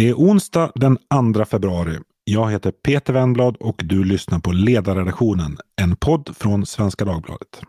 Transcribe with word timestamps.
Det 0.00 0.08
är 0.08 0.14
onsdag 0.14 0.72
den 0.74 0.98
2 1.34 1.44
februari. 1.44 1.98
Jag 2.24 2.50
heter 2.50 2.70
Peter 2.70 3.12
Wennblad 3.12 3.56
och 3.56 3.80
du 3.84 4.04
lyssnar 4.04 4.38
på 4.38 4.52
Ledarredaktionen, 4.52 5.58
en 5.80 5.96
podd 5.96 6.36
från 6.36 6.66
Svenska 6.66 7.04
Dagbladet. 7.04 7.60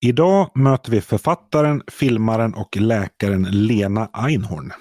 Idag 0.00 0.50
möter 0.54 0.90
vi 0.90 1.00
författaren, 1.00 1.82
filmaren 1.92 2.54
och 2.54 2.76
läkaren 2.76 3.42
Lena 3.42 4.10
Einhorn. 4.12 4.72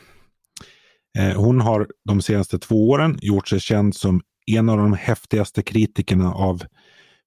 Eh, 1.17 1.41
hon 1.41 1.61
har 1.61 1.87
de 2.05 2.21
senaste 2.21 2.59
två 2.59 2.89
åren 2.89 3.17
gjort 3.21 3.47
sig 3.47 3.59
känd 3.59 3.95
som 3.95 4.21
en 4.45 4.69
av 4.69 4.77
de 4.77 4.93
häftigaste 4.93 5.63
kritikerna 5.63 6.33
av 6.33 6.63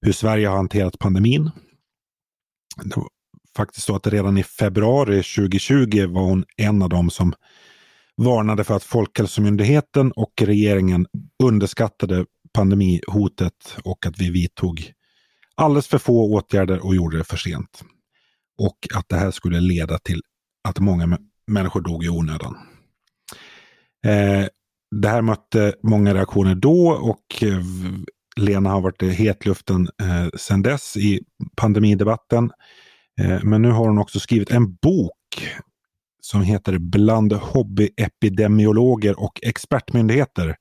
hur 0.01 0.11
Sverige 0.11 0.47
har 0.47 0.55
hanterat 0.55 0.99
pandemin. 0.99 1.51
Det 2.83 2.97
var 2.97 3.07
faktiskt 3.57 3.85
så 3.85 3.95
att 3.95 4.07
redan 4.07 4.37
i 4.37 4.43
februari 4.43 5.23
2020 5.23 6.07
var 6.07 6.21
hon 6.21 6.45
en 6.57 6.81
av 6.81 6.89
dem 6.89 7.09
som 7.09 7.33
varnade 8.15 8.63
för 8.63 8.75
att 8.75 8.83
Folkhälsomyndigheten 8.83 10.11
och 10.11 10.33
regeringen 10.41 11.07
underskattade 11.43 12.25
pandemihotet 12.53 13.77
och 13.83 14.05
att 14.05 14.19
vi 14.19 14.29
vidtog 14.29 14.93
alldeles 15.55 15.87
för 15.87 15.97
få 15.97 16.33
åtgärder 16.33 16.85
och 16.85 16.95
gjorde 16.95 17.17
det 17.17 17.23
för 17.23 17.37
sent. 17.37 17.83
Och 18.57 18.77
att 18.95 19.09
det 19.09 19.15
här 19.15 19.31
skulle 19.31 19.59
leda 19.59 19.99
till 19.99 20.21
att 20.67 20.79
många 20.79 21.17
människor 21.47 21.81
dog 21.81 22.05
i 22.05 22.09
onödan. 22.09 22.57
Eh, 24.05 24.47
det 24.91 25.07
här 25.07 25.21
mötte 25.21 25.75
många 25.83 26.13
reaktioner 26.13 26.55
då 26.55 26.89
och 26.89 27.43
eh, 27.43 27.61
Lena 28.35 28.69
har 28.69 28.81
varit 28.81 29.03
i 29.03 29.09
hetluften 29.09 29.89
eh, 30.01 30.37
sedan 30.37 30.61
dess 30.61 30.97
i 30.97 31.21
pandemidebatten. 31.55 32.51
Eh, 33.21 33.43
men 33.43 33.61
nu 33.61 33.71
har 33.71 33.87
hon 33.87 33.97
också 33.97 34.19
skrivit 34.19 34.51
en 34.51 34.75
bok 34.75 35.13
som 36.21 36.41
heter 36.41 36.77
Bland 36.77 37.33
hobbyepidemiologer 37.33 39.19
och 39.19 39.39
expertmyndigheter 39.43 40.55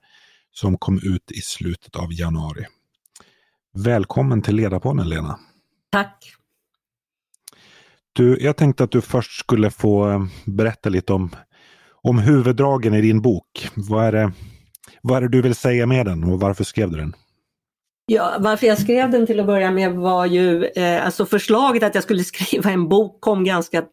som 0.51 0.79
kom 0.79 1.01
ut 1.03 1.31
i 1.31 1.41
slutet 1.41 1.97
av 1.97 2.13
januari. 2.13 2.67
Välkommen 3.75 4.43
till 4.43 4.57
Ledarpodden 4.57 5.09
Lena. 5.09 5.39
Tack. 5.91 6.33
Du, 8.13 8.39
jag 8.41 8.57
tänkte 8.57 8.85
att 8.85 8.91
du 8.91 9.01
först 9.01 9.41
skulle 9.41 9.71
få 9.71 10.11
eh, 10.11 10.25
berätta 10.45 10.89
lite 10.89 11.13
om 11.13 11.31
om 12.09 12.19
huvuddragen 12.19 12.95
i 12.95 13.01
din 13.01 13.23
bok. 13.23 13.69
Vad 13.75 14.05
är, 14.05 14.13
det, 14.13 14.33
vad 15.03 15.17
är 15.17 15.21
det 15.21 15.29
du 15.29 15.43
vill 15.43 15.55
säga 15.55 15.87
med 15.87 16.07
den 16.07 16.25
och 16.25 16.41
varför 16.41 16.65
skrev 16.65 16.91
du 16.91 16.97
den? 16.97 17.15
Ja, 18.07 18.37
varför 18.41 18.67
jag 18.67 18.79
skrev 18.79 19.11
den 19.11 19.27
till 19.27 19.41
att 19.41 19.47
börja 19.47 19.71
med 19.71 19.93
var 19.93 20.27
ju, 20.27 20.65
eh, 20.65 21.07
alltså 21.07 21.27
förslaget 21.27 21.83
att 21.83 21.95
jag 21.95 22.05
skulle 22.05 22.25
skriva 22.25 22.71
en 22.71 22.89
bok 22.89 23.21
kom 23.21 23.45
ganska 23.45 23.85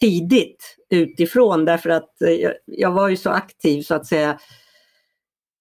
tidigt 0.00 0.76
utifrån 0.90 1.64
därför 1.64 1.90
att 1.90 2.22
eh, 2.22 2.50
jag, 2.64 2.92
var 2.92 3.08
ju 3.08 3.16
så 3.16 3.30
aktiv 3.30 3.82
så 3.82 3.94
att 3.94 4.06
säga 4.06 4.30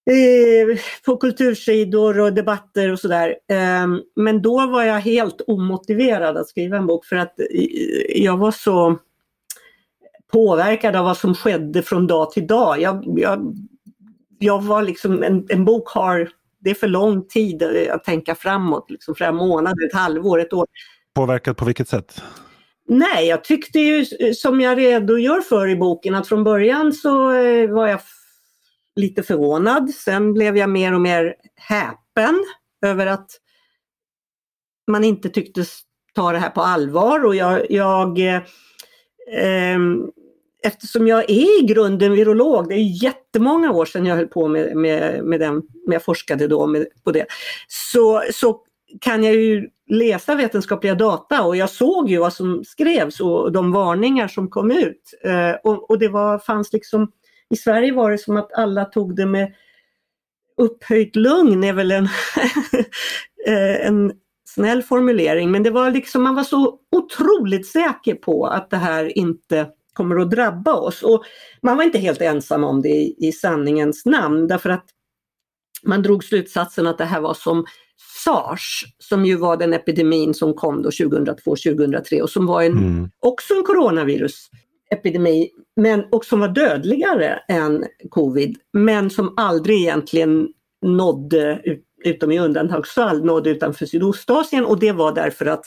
eh, 0.10 0.80
på 1.06 1.18
kultursidor 1.18 2.20
och 2.20 2.34
debatter 2.34 2.92
och 2.92 3.00
sådär. 3.00 3.36
Ehm, 3.52 4.02
men 4.16 4.42
då 4.42 4.68
var 4.68 4.84
jag 4.84 5.00
helt 5.00 5.42
omotiverad 5.48 6.38
att 6.38 6.48
skriva 6.48 6.78
en 6.78 6.88
bok 6.88 7.06
för 7.06 7.16
att 7.16 7.40
eh, 7.40 7.46
jag 8.24 8.38
var 8.38 8.52
så 8.52 9.00
påverkad 10.32 10.96
av 10.96 11.06
vad 11.06 11.18
som 11.18 11.36
skedde 11.36 11.84
från 11.84 12.08
dag 12.08 12.32
till 12.32 12.48
dag. 12.48 12.82
Jag, 12.82 13.04
jag, 13.18 13.56
jag 14.40 14.64
var 14.64 14.82
liksom, 14.82 15.24
en, 15.24 15.46
en 15.50 15.66
bok 15.66 15.90
har, 15.90 16.30
det 16.60 16.70
är 16.70 16.76
för 16.76 16.88
lång 16.88 17.28
tid 17.28 17.64
att 17.92 18.04
tänka 18.04 18.36
framåt, 18.36 18.92
liksom 18.92 19.16
flera 19.16 19.32
månader, 19.32 19.88
ett 19.88 19.94
halvår, 19.94 20.42
ett 20.42 20.54
år. 20.54 20.66
Påverkad 21.14 21.58
på 21.58 21.66
vilket 21.66 21.90
sätt? 21.90 22.22
Nej, 22.88 23.28
jag 23.28 23.44
tyckte 23.44 23.80
ju 23.80 24.06
som 24.34 24.62
jag 24.62 24.78
redogör 24.78 25.42
för 25.42 25.68
i 25.68 25.76
boken 25.76 26.16
att 26.16 26.28
från 26.28 26.44
början 26.44 26.94
så 26.94 27.32
eh, 27.32 27.70
var 27.70 27.88
jag 27.88 28.00
lite 28.96 29.24
förvånad. 29.24 29.90
Sen 29.90 30.34
blev 30.34 30.58
jag 30.58 30.70
mer 30.70 30.94
och 30.94 31.02
mer 31.02 31.36
häpen 31.56 32.46
över 32.86 33.08
att 33.08 33.32
man 34.88 35.04
inte 35.04 35.30
tycktes 35.30 35.80
ta 36.16 36.32
det 36.32 36.40
här 36.40 36.50
på 36.50 36.62
allvar 36.62 37.26
och 37.26 37.36
jag, 37.36 37.72
jag 37.72 38.36
eh, 38.36 38.42
Ehm, 39.32 40.12
eftersom 40.64 41.08
jag 41.08 41.30
är 41.30 41.64
i 41.64 41.66
grunden 41.66 42.12
virolog, 42.12 42.70
det 42.70 42.76
är 42.76 43.04
jättemånga 43.04 43.72
år 43.72 43.86
sedan 43.86 44.06
jag 44.06 44.16
höll 44.16 44.28
på 44.28 44.48
med, 44.48 44.76
med, 44.76 45.24
med 45.24 45.40
den, 45.40 45.56
med 45.88 45.96
jag 45.96 46.04
forskade 46.04 46.48
då 46.48 46.68
med, 46.68 46.88
på 47.04 47.12
det, 47.12 47.26
så, 47.68 48.24
så 48.34 48.62
kan 49.02 49.24
jag 49.24 49.36
ju 49.36 49.70
läsa 49.90 50.36
vetenskapliga 50.36 50.96
data 50.96 51.44
och 51.44 51.56
jag 51.56 51.70
såg 51.70 52.10
ju 52.10 52.18
vad 52.18 52.34
som 52.34 52.64
skrevs 52.64 53.20
och 53.20 53.52
de 53.52 53.72
varningar 53.72 54.28
som 54.28 54.50
kom 54.50 54.72
ut. 54.72 55.14
Eh, 55.24 55.52
och, 55.64 55.90
och, 55.90 56.00
det 56.00 56.08
var, 56.08 56.40
fanns 56.40 56.74
liksom, 56.74 57.12
i 57.50 57.56
Sverige 57.56 57.94
var 57.94 58.12
det 58.12 58.18
som 58.18 58.38
att 58.38 58.54
alla 58.54 58.86
tog 58.86 59.16
det 59.16 59.26
med 59.26 59.54
upphöjt 60.58 61.16
lugn 61.16 61.64
är 61.64 61.74
väl 61.74 61.92
en, 61.92 62.04
eh, 63.48 63.88
en 63.88 64.14
snäll 64.48 64.84
formulering, 64.84 65.52
men 65.52 65.64
det 65.64 65.70
var 65.70 65.92
liksom, 65.92 66.24
man 66.24 66.36
var 66.36 66.44
så 66.44 66.80
otroligt 66.92 67.68
säker 67.68 68.16
på 68.16 68.46
att 68.46 68.70
det 68.70 68.78
här 68.78 69.18
inte 69.18 69.68
kommer 69.94 70.20
att 70.20 70.32
drabba 70.32 70.74
oss. 70.74 71.04
Och 71.04 71.24
man 71.62 71.78
var 71.78 71.84
inte 71.84 71.98
helt 71.98 72.22
ensam 72.22 72.64
om 72.64 72.82
det 72.82 72.90
i, 72.90 73.16
i 73.18 73.32
sanningens 73.32 74.06
namn 74.06 74.48
därför 74.48 74.70
att 74.70 74.86
man 75.84 76.02
drog 76.02 76.24
slutsatsen 76.24 76.88
att 76.88 76.98
det 76.98 77.06
här 77.06 77.22
var 77.22 77.34
som 77.34 77.66
sars, 78.24 78.86
som 79.00 79.26
ju 79.26 79.36
var 79.36 79.58
den 79.58 79.74
epidemin 79.74 80.34
som 80.34 80.54
kom 80.54 80.82
då 80.82 80.90
2002-2003 80.90 82.22
och 82.22 82.30
som 82.30 82.46
var 82.46 82.64
en, 82.64 82.72
mm. 82.72 83.10
också 83.20 83.54
en 83.54 83.64
coronavirusepidemi, 83.64 85.50
men 85.76 86.04
och 86.12 86.26
som 86.26 86.40
var 86.40 86.48
dödligare 86.48 87.40
än 87.48 87.86
covid, 88.10 88.58
men 88.74 89.10
som 89.10 89.34
aldrig 89.38 89.82
egentligen 89.82 90.48
nådde, 90.86 91.62
utom 92.04 92.32
i 92.32 92.40
undantagsfall, 92.40 93.26
nådde 93.26 93.50
utanför 93.50 93.86
Sydostasien 93.86 94.66
och 94.66 94.80
det 94.80 94.92
var 94.92 95.12
därför 95.12 95.46
att 95.46 95.66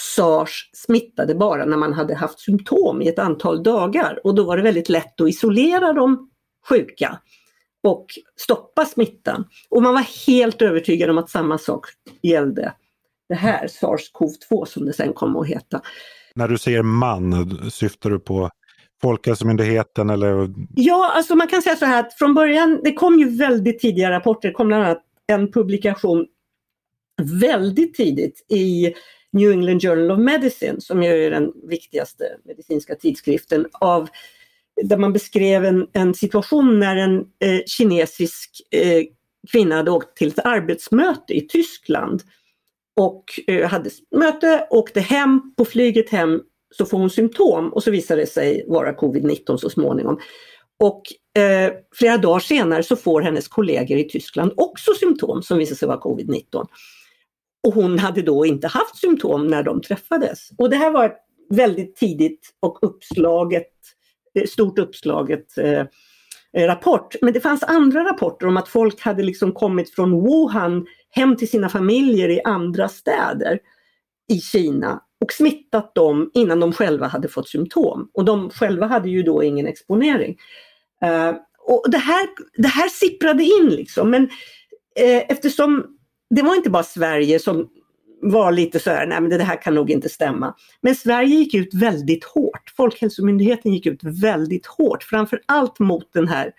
SARS 0.00 0.70
smittade 0.72 1.34
bara 1.34 1.64
när 1.64 1.76
man 1.76 1.92
hade 1.92 2.14
haft 2.14 2.40
symptom 2.40 3.02
i 3.02 3.08
ett 3.08 3.18
antal 3.18 3.62
dagar 3.62 4.20
och 4.24 4.34
då 4.34 4.44
var 4.44 4.56
det 4.56 4.62
väldigt 4.62 4.88
lätt 4.88 5.20
att 5.20 5.28
isolera 5.28 5.92
de 5.92 6.30
sjuka 6.68 7.18
och 7.82 8.06
stoppa 8.36 8.84
smittan. 8.84 9.44
Och 9.70 9.82
man 9.82 9.94
var 9.94 10.26
helt 10.26 10.62
övertygad 10.62 11.10
om 11.10 11.18
att 11.18 11.30
samma 11.30 11.58
sak 11.58 11.86
gällde 12.22 12.74
det 13.28 13.34
här 13.34 13.66
SARS-CoV-2 13.66 14.64
som 14.64 14.84
det 14.84 14.92
sen 14.92 15.12
kom 15.12 15.36
att 15.36 15.46
heta. 15.46 15.80
När 16.34 16.48
du 16.48 16.58
säger 16.58 16.82
man, 16.82 17.70
syftar 17.70 18.10
du 18.10 18.18
på 18.18 18.50
Folkhälsomyndigheten 19.02 20.10
eller? 20.10 20.54
Ja, 20.74 21.12
alltså 21.16 21.34
man 21.34 21.48
kan 21.48 21.62
säga 21.62 21.76
så 21.76 21.84
här 21.84 22.00
att 22.00 22.14
från 22.14 22.34
början, 22.34 22.80
det 22.84 22.92
kom 22.92 23.18
ju 23.18 23.36
väldigt 23.36 23.80
tidiga 23.80 24.10
rapporter, 24.10 24.48
det 24.48 24.54
kom 24.54 24.68
bland 24.68 24.84
annat 24.84 25.02
en 25.26 25.52
publikation 25.52 26.26
väldigt 27.40 27.94
tidigt 27.94 28.46
i 28.48 28.94
New 29.32 29.50
England 29.50 29.82
Journal 29.82 30.10
of 30.10 30.18
Medicine 30.18 30.80
som 30.80 31.02
ju 31.02 31.26
är 31.26 31.30
den 31.30 31.52
viktigaste 31.68 32.24
medicinska 32.44 32.94
tidskriften 32.94 33.66
av 33.72 34.08
där 34.82 34.96
man 34.96 35.12
beskrev 35.12 35.64
en, 35.64 35.86
en 35.92 36.14
situation 36.14 36.78
när 36.78 36.96
en 36.96 37.18
eh, 37.18 37.60
kinesisk 37.66 38.50
eh, 38.70 39.02
kvinna 39.52 39.76
hade 39.76 39.90
åkt 39.90 40.16
till 40.16 40.28
ett 40.28 40.46
arbetsmöte 40.46 41.34
i 41.34 41.40
Tyskland 41.48 42.22
och 42.96 43.24
eh, 43.46 43.68
hade 43.68 43.90
möte, 44.16 44.66
åkte 44.70 45.00
hem, 45.00 45.54
på 45.56 45.64
flyget 45.64 46.10
hem 46.10 46.40
så 46.72 46.86
får 46.86 46.98
hon 46.98 47.10
symptom 47.10 47.72
och 47.72 47.82
så 47.82 47.90
visar 47.90 48.16
det 48.16 48.26
sig 48.26 48.64
vara 48.68 48.92
covid-19 48.92 49.56
så 49.56 49.70
småningom. 49.70 50.18
Och 50.82 51.02
eh, 51.42 51.72
flera 51.94 52.16
dagar 52.16 52.40
senare 52.40 52.82
så 52.82 52.96
får 52.96 53.20
hennes 53.20 53.48
kollegor 53.48 53.98
i 53.98 54.08
Tyskland 54.08 54.52
också 54.56 54.94
symptom 54.94 55.42
som 55.42 55.58
visar 55.58 55.76
sig 55.76 55.88
vara 55.88 56.00
covid-19. 56.00 56.66
Och 57.66 57.74
hon 57.74 57.98
hade 57.98 58.22
då 58.22 58.46
inte 58.46 58.68
haft 58.68 58.96
symptom 58.96 59.46
när 59.46 59.62
de 59.62 59.80
träffades. 59.80 60.50
Och 60.58 60.70
det 60.70 60.76
här 60.76 60.90
var 60.90 61.06
ett 61.06 61.18
väldigt 61.50 61.96
tidigt 61.96 62.54
och 62.60 62.78
uppslaget, 62.82 63.72
eh, 64.34 64.46
stort 64.46 64.78
uppslaget 64.78 65.58
eh, 65.58 65.86
eh, 66.56 66.66
rapport. 66.66 67.14
Men 67.22 67.32
det 67.32 67.40
fanns 67.40 67.62
andra 67.62 68.04
rapporter 68.04 68.46
om 68.46 68.56
att 68.56 68.68
folk 68.68 69.00
hade 69.00 69.22
liksom 69.22 69.52
kommit 69.52 69.94
från 69.94 70.10
Wuhan 70.10 70.86
hem 71.10 71.36
till 71.36 71.50
sina 71.50 71.68
familjer 71.68 72.28
i 72.28 72.40
andra 72.44 72.88
städer 72.88 73.58
i 74.32 74.40
Kina 74.40 75.02
och 75.22 75.32
smittat 75.32 75.94
dem 75.94 76.30
innan 76.34 76.60
de 76.60 76.72
själva 76.72 77.06
hade 77.06 77.28
fått 77.28 77.48
symptom. 77.48 78.10
Och 78.14 78.24
de 78.24 78.50
själva 78.50 78.86
hade 78.86 79.08
ju 79.08 79.22
då 79.22 79.42
ingen 79.42 79.66
exponering. 79.66 80.36
Uh, 81.04 81.36
och 81.64 81.84
det 81.90 81.98
här, 81.98 82.28
det 82.56 82.68
här 82.68 82.88
sipprade 82.88 83.42
in 83.42 83.68
liksom, 83.68 84.10
men 84.10 84.22
eh, 84.96 85.22
eftersom 85.28 85.86
det 86.30 86.42
var 86.42 86.56
inte 86.56 86.70
bara 86.70 86.82
Sverige 86.82 87.38
som 87.38 87.68
var 88.22 88.52
lite 88.52 88.78
så 88.78 88.90
här, 88.90 89.06
nej 89.06 89.20
men 89.20 89.30
det 89.30 89.44
här 89.44 89.62
kan 89.62 89.74
nog 89.74 89.90
inte 89.90 90.08
stämma. 90.08 90.54
Men 90.80 90.94
Sverige 90.94 91.34
gick 91.34 91.54
ut 91.54 91.74
väldigt 91.74 92.24
hårt. 92.24 92.72
Folkhälsomyndigheten 92.76 93.72
gick 93.72 93.86
ut 93.86 94.00
väldigt 94.02 94.66
hårt, 94.66 95.02
framför 95.02 95.40
allt 95.46 95.78
mot 95.78 96.12
den 96.12 96.28
här 96.28 96.52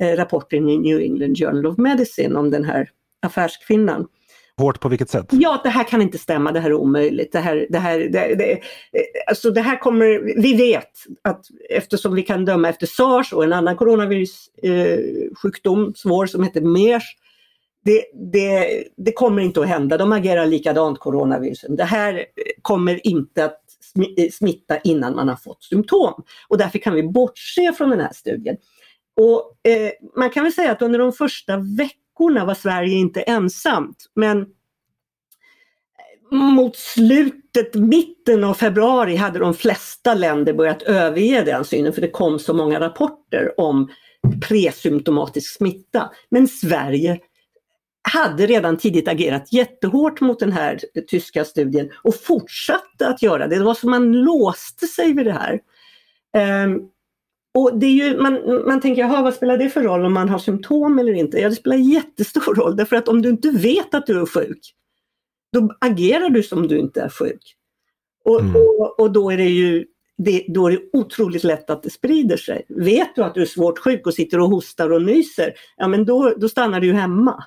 eh, 0.00 0.16
rapporten 0.16 0.68
i 0.68 0.78
New 0.78 1.00
England 1.00 1.38
Journal 1.38 1.66
of 1.66 1.78
Medicine 1.78 2.36
om 2.36 2.50
den 2.50 2.64
här 2.64 2.90
affärskvinnan. 3.22 4.06
Hårt 4.58 4.80
på 4.80 4.88
vilket 4.88 5.10
sätt? 5.10 5.26
Ja, 5.30 5.60
det 5.62 5.68
här 5.68 5.84
kan 5.84 6.02
inte 6.02 6.18
stämma, 6.18 6.52
det 6.52 6.60
här 6.60 6.70
är 6.70 6.74
omöjligt. 6.74 7.32
Det 7.32 7.38
här, 7.38 7.66
det 7.70 7.78
här, 7.78 7.98
det, 7.98 8.34
det, 8.34 8.60
alltså 9.26 9.50
det 9.50 9.60
här 9.60 9.78
kommer, 9.78 10.34
vi 10.42 10.54
vet 10.54 10.90
att 11.22 11.46
eftersom 11.70 12.14
vi 12.14 12.22
kan 12.22 12.44
döma 12.44 12.68
efter 12.68 12.86
sars 12.86 13.32
och 13.32 13.44
en 13.44 13.52
annan 13.52 13.76
coronavirussjukdom, 13.76 15.84
eh, 15.84 15.90
svår, 15.94 16.26
som 16.26 16.42
heter 16.42 16.60
MERS, 16.60 17.04
det, 17.84 18.04
det, 18.32 18.84
det, 18.96 19.12
kommer 19.12 19.42
inte 19.42 19.60
att 19.60 19.68
hända. 19.68 19.98
De 19.98 20.12
agerar 20.12 20.46
likadant, 20.46 20.98
coronavirusen. 20.98 21.76
Det 21.76 21.84
här 21.84 22.24
kommer 22.62 23.06
inte 23.06 23.44
att 23.44 23.60
eh, 24.18 24.30
smitta 24.30 24.78
innan 24.78 25.16
man 25.16 25.28
har 25.28 25.36
fått 25.36 25.62
symptom. 25.62 26.22
Och 26.48 26.58
därför 26.58 26.78
kan 26.78 26.94
vi 26.94 27.02
bortse 27.02 27.72
från 27.72 27.90
den 27.90 28.00
här 28.00 28.12
studien. 28.12 28.56
Och, 29.20 29.70
eh, 29.70 29.90
man 30.16 30.30
kan 30.30 30.42
väl 30.42 30.52
säga 30.52 30.72
att 30.72 30.82
under 30.82 30.98
de 30.98 31.12
första 31.12 31.56
veckorna 31.56 32.01
var 32.18 32.54
Sverige 32.54 32.94
inte 32.94 33.20
ensamt. 33.20 34.06
Men 34.14 34.40
eh, 34.40 34.46
mot 36.36 36.76
slutet, 36.76 37.74
mitten 37.74 38.44
av 38.44 38.54
februari 38.54 39.16
hade 39.16 39.38
de 39.38 39.54
flesta 39.54 40.14
länder 40.14 40.52
börjat 40.52 40.82
överge 40.82 41.42
den 41.42 41.64
synen 41.64 41.92
för 41.92 42.00
det 42.00 42.10
kom 42.10 42.38
så 42.38 42.54
många 42.54 42.80
rapporter 42.80 43.60
om 43.60 43.90
presymptomatisk 44.48 45.56
smitta. 45.56 46.10
Men 46.30 46.48
Sverige 46.48 47.20
hade 48.02 48.46
redan 48.46 48.76
tidigt 48.76 49.08
agerat 49.08 49.52
jättehårt 49.52 50.20
mot 50.20 50.38
den 50.38 50.52
här 50.52 50.80
tyska 51.08 51.44
studien 51.44 51.90
och 52.02 52.14
fortsatte 52.14 53.08
att 53.08 53.22
göra 53.22 53.48
det. 53.48 53.56
Det 53.56 53.64
var 53.64 53.74
som 53.74 53.90
man 53.90 54.12
låste 54.12 54.86
sig 54.86 55.12
vid 55.12 55.26
det 55.26 55.32
här. 55.32 55.60
Um, 56.64 56.88
och 57.54 57.78
det 57.78 57.86
är 57.86 57.90
ju, 57.90 58.20
man, 58.20 58.62
man 58.66 58.80
tänker, 58.80 59.02
jaha, 59.02 59.22
vad 59.22 59.34
spelar 59.34 59.58
det 59.58 59.70
för 59.70 59.82
roll 59.82 60.04
om 60.04 60.12
man 60.12 60.28
har 60.28 60.38
symptom 60.38 60.98
eller 60.98 61.12
inte? 61.12 61.38
Ja, 61.38 61.48
det 61.48 61.54
spelar 61.54 61.76
jättestor 61.76 62.54
roll 62.54 62.76
därför 62.76 62.96
att 62.96 63.08
om 63.08 63.22
du 63.22 63.28
inte 63.28 63.50
vet 63.50 63.94
att 63.94 64.06
du 64.06 64.20
är 64.20 64.26
sjuk, 64.26 64.74
då 65.52 65.76
agerar 65.80 66.30
du 66.30 66.42
som 66.42 66.68
du 66.68 66.78
inte 66.78 67.00
är 67.00 67.08
sjuk. 67.08 67.56
Och, 68.24 68.40
mm. 68.40 68.56
och, 68.56 69.00
och, 69.00 69.12
då 69.12 69.30
är 69.30 69.36
det 69.36 69.48
ju 69.48 69.84
det, 70.18 70.44
då 70.48 70.66
är 70.66 70.70
det 70.70 70.80
otroligt 70.92 71.44
lätt 71.44 71.70
att 71.70 71.82
det 71.82 71.90
sprider 71.90 72.36
sig. 72.36 72.66
Vet 72.68 73.14
du 73.14 73.24
att 73.24 73.34
du 73.34 73.42
är 73.42 73.46
svårt 73.46 73.78
sjuk 73.78 74.06
och 74.06 74.14
sitter 74.14 74.40
och 74.40 74.48
hostar 74.48 74.92
och 74.92 75.02
nyser, 75.02 75.52
ja 75.76 75.88
men 75.88 76.04
då, 76.04 76.34
då 76.36 76.48
stannar 76.48 76.80
du 76.80 76.92
hemma. 76.92 77.44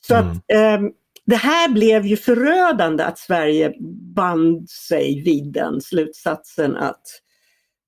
Så 0.00 0.14
mm. 0.14 0.30
att 0.30 0.36
eh, 0.36 0.88
det 1.26 1.36
här 1.36 1.68
blev 1.68 2.06
ju 2.06 2.16
förödande 2.16 3.04
att 3.04 3.18
Sverige 3.18 3.74
band 4.14 4.70
sig 4.70 5.22
vid 5.22 5.52
den 5.52 5.80
slutsatsen 5.80 6.76
att, 6.76 7.02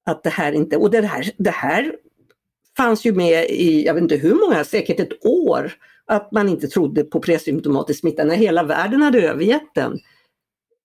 att 0.06 0.22
det 0.22 0.30
här 0.30 0.52
inte, 0.52 0.76
och 0.76 0.90
det 0.90 1.06
här, 1.06 1.30
det 1.36 1.50
här 1.50 1.94
fanns 2.76 3.04
ju 3.04 3.12
med 3.12 3.50
i, 3.50 3.86
jag 3.86 3.94
vet 3.94 4.02
inte 4.02 4.16
hur 4.16 4.34
många, 4.34 4.64
säkert 4.64 5.00
ett 5.00 5.26
år, 5.26 5.72
att 6.06 6.32
man 6.32 6.48
inte 6.48 6.68
trodde 6.68 7.04
på 7.04 7.20
presymptomatisk 7.20 8.00
smitta 8.00 8.24
när 8.24 8.34
hela 8.34 8.62
världen 8.62 9.02
hade 9.02 9.22
övergett 9.22 9.74
den 9.74 9.98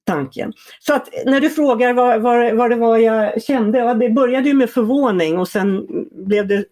tanken. 0.06 0.54
Så 0.80 0.94
att 0.94 1.10
när 1.26 1.42
du 1.42 1.50
frågar 1.50 1.94
vad, 1.94 2.22
vad, 2.22 2.56
vad 2.56 2.70
det 2.70 2.76
var 2.76 2.98
jag 2.98 3.44
kände, 3.44 3.80
ja, 3.80 3.94
det 3.94 4.10
började 4.10 4.48
ju 4.48 4.54
med 4.54 4.70
förvåning 4.70 5.40
och 5.40 5.48
sen 5.48 5.88
blev 6.12 6.48
det 6.48 6.66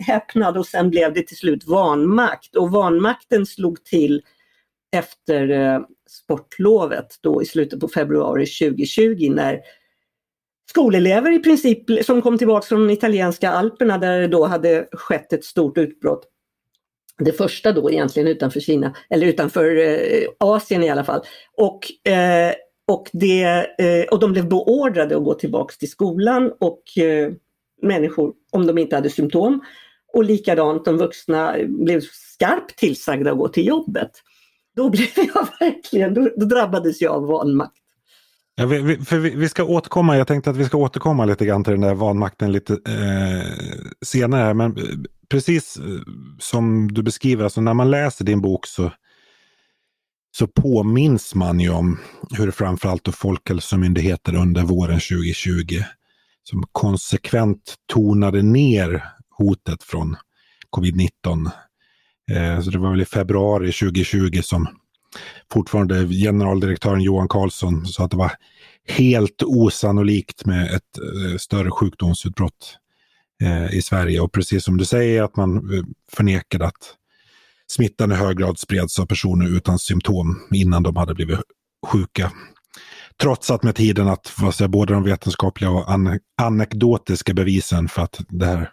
häpnad 0.00 0.56
och 0.56 0.66
sen 0.66 0.90
blev 0.90 1.14
det 1.14 1.22
till 1.22 1.36
slut 1.36 1.66
vanmakt. 1.66 2.56
Och 2.56 2.70
vanmakten 2.70 3.46
slog 3.46 3.84
till 3.84 4.22
efter 4.96 5.50
eh, 5.50 5.80
sportlovet 6.08 7.14
då 7.20 7.42
i 7.42 7.46
slutet 7.46 7.80
på 7.80 7.88
februari 7.88 8.46
2020 8.46 9.30
när 9.30 9.60
skolelever 10.70 11.32
i 11.32 11.38
princip 11.38 12.04
som 12.04 12.22
kom 12.22 12.38
tillbaka 12.38 12.66
från 12.66 12.86
de 12.86 12.92
italienska 12.92 13.50
alperna 13.50 13.98
där 13.98 14.20
det 14.20 14.28
då 14.28 14.46
hade 14.46 14.88
skett 14.92 15.32
ett 15.32 15.44
stort 15.44 15.78
utbrott 15.78 16.26
det 17.18 17.32
första 17.32 17.72
då 17.72 17.90
egentligen 17.90 18.28
utanför 18.28 18.60
Kina, 18.60 18.94
eller 19.10 19.26
utanför 19.26 19.76
eh, 19.76 20.28
Asien 20.38 20.82
i 20.82 20.90
alla 20.90 21.04
fall. 21.04 21.20
Och, 21.56 22.10
eh, 22.12 22.54
och, 22.86 23.10
det, 23.12 23.42
eh, 23.78 24.04
och 24.10 24.20
de 24.20 24.32
blev 24.32 24.48
beordrade 24.48 25.16
att 25.16 25.24
gå 25.24 25.34
tillbaks 25.34 25.78
till 25.78 25.90
skolan 25.90 26.52
och 26.60 26.98
eh, 26.98 27.32
människor, 27.82 28.32
om 28.52 28.66
de 28.66 28.78
inte 28.78 28.96
hade 28.96 29.10
symptom. 29.10 29.64
Och 30.12 30.24
likadant, 30.24 30.84
de 30.84 30.96
vuxna 30.96 31.56
blev 31.68 32.00
skarpt 32.00 32.78
tillsagda 32.78 33.32
att 33.32 33.38
gå 33.38 33.48
till 33.48 33.66
jobbet. 33.66 34.10
Då 34.76 34.90
blev 34.90 35.08
jag 35.16 35.48
verkligen, 35.60 36.14
då, 36.14 36.28
då 36.36 36.46
drabbades 36.46 37.00
jag 37.00 37.14
av 37.14 37.26
vanmakt. 37.26 37.76
Ja, 38.58 38.66
vi, 38.66 38.96
för 38.96 39.18
vi, 39.18 39.30
vi, 39.30 39.48
ska 39.48 39.64
återkomma, 39.64 40.16
jag 40.16 40.26
tänkte 40.26 40.50
att 40.50 40.56
vi 40.56 40.64
ska 40.64 40.76
återkomma 40.76 41.24
lite 41.24 41.46
grann 41.46 41.64
till 41.64 41.72
den 41.72 41.80
där 41.80 41.94
vanmakten 41.94 42.52
lite 42.52 42.72
eh, 42.72 43.52
senare. 44.04 44.54
Men 44.54 44.76
eh, 44.76 44.84
precis 45.28 45.76
eh, 45.76 46.00
som 46.38 46.92
du 46.92 47.02
beskriver, 47.02 47.44
alltså 47.44 47.60
när 47.60 47.74
man 47.74 47.90
läser 47.90 48.24
din 48.24 48.40
bok 48.40 48.66
så, 48.66 48.92
så 50.36 50.46
påminns 50.46 51.34
man 51.34 51.60
ju 51.60 51.70
om 51.70 51.98
hur 52.30 52.50
framförallt 52.50 53.08
Folkhälsomyndigheten 53.14 54.36
under 54.36 54.62
våren 54.62 55.00
2020 55.00 55.82
som 56.42 56.64
konsekvent 56.72 57.74
tonade 57.92 58.42
ner 58.42 59.04
hotet 59.38 59.82
från 59.82 60.16
covid-19. 60.76 61.50
Eh, 62.30 62.60
så 62.60 62.70
det 62.70 62.78
var 62.78 62.90
väl 62.90 63.00
i 63.00 63.04
februari 63.04 63.72
2020 63.72 64.40
som 64.42 64.68
fortfarande 65.52 66.08
generaldirektören 66.08 67.00
Johan 67.00 67.28
Carlsson 67.28 67.86
sa 67.86 68.04
att 68.04 68.10
det 68.10 68.16
var 68.16 68.32
helt 68.88 69.42
osannolikt 69.42 70.46
med 70.46 70.74
ett 70.74 70.98
eh, 70.98 71.36
större 71.36 71.70
sjukdomsutbrott 71.70 72.78
eh, 73.42 73.74
i 73.74 73.82
Sverige. 73.82 74.20
Och 74.20 74.32
precis 74.32 74.64
som 74.64 74.76
du 74.76 74.84
säger 74.84 75.22
att 75.22 75.36
man 75.36 75.56
eh, 75.56 75.84
förnekade 76.12 76.66
att 76.66 76.94
smittan 77.66 78.12
i 78.12 78.14
hög 78.14 78.38
grad 78.38 78.58
spreds 78.58 78.98
av 78.98 79.06
personer 79.06 79.56
utan 79.56 79.78
symptom 79.78 80.40
innan 80.50 80.82
de 80.82 80.96
hade 80.96 81.14
blivit 81.14 81.40
sjuka. 81.86 82.32
Trots 83.20 83.50
att 83.50 83.62
med 83.62 83.74
tiden 83.74 84.08
att 84.08 84.26
säger, 84.26 84.68
både 84.68 84.94
de 84.94 85.02
vetenskapliga 85.02 85.70
och 85.70 85.90
an 85.90 86.20
anekdotiska 86.42 87.34
bevisen 87.34 87.88
för 87.88 88.02
att 88.02 88.20
det 88.28 88.46
här 88.46 88.70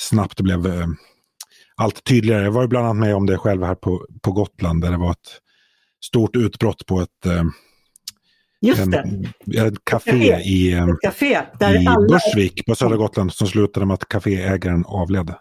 snabbt 0.00 0.40
blev 0.40 0.66
eh, 0.66 0.86
allt 1.76 2.04
tydligare. 2.04 2.44
Jag 2.44 2.52
var 2.52 2.66
bland 2.66 2.86
annat 2.86 3.00
med 3.00 3.14
om 3.14 3.26
det 3.26 3.38
själv 3.38 3.62
här 3.62 3.74
på, 3.74 4.06
på 4.22 4.32
Gotland 4.32 4.82
där 4.82 4.90
det 4.90 4.96
var 4.96 5.10
ett 5.10 5.40
stort 6.00 6.36
utbrott 6.36 6.86
på 6.86 7.00
ett 7.00 7.26
eh, 7.26 7.42
Just 8.62 8.80
en, 8.80 8.90
det. 8.90 9.58
ett 9.58 9.84
café, 9.84 10.30
ett 10.32 10.46
i, 10.46 10.72
ett 10.72 11.00
café 11.02 11.40
där 11.58 11.82
i 11.82 11.86
alla... 11.86 12.06
Bursvik 12.08 12.66
på 12.66 12.74
södra 12.74 12.96
Gotland 12.96 13.32
som 13.32 13.46
slutade 13.46 13.86
med 13.86 13.94
att 13.94 14.08
kaféägaren 14.08 14.84
avled. 14.86 15.34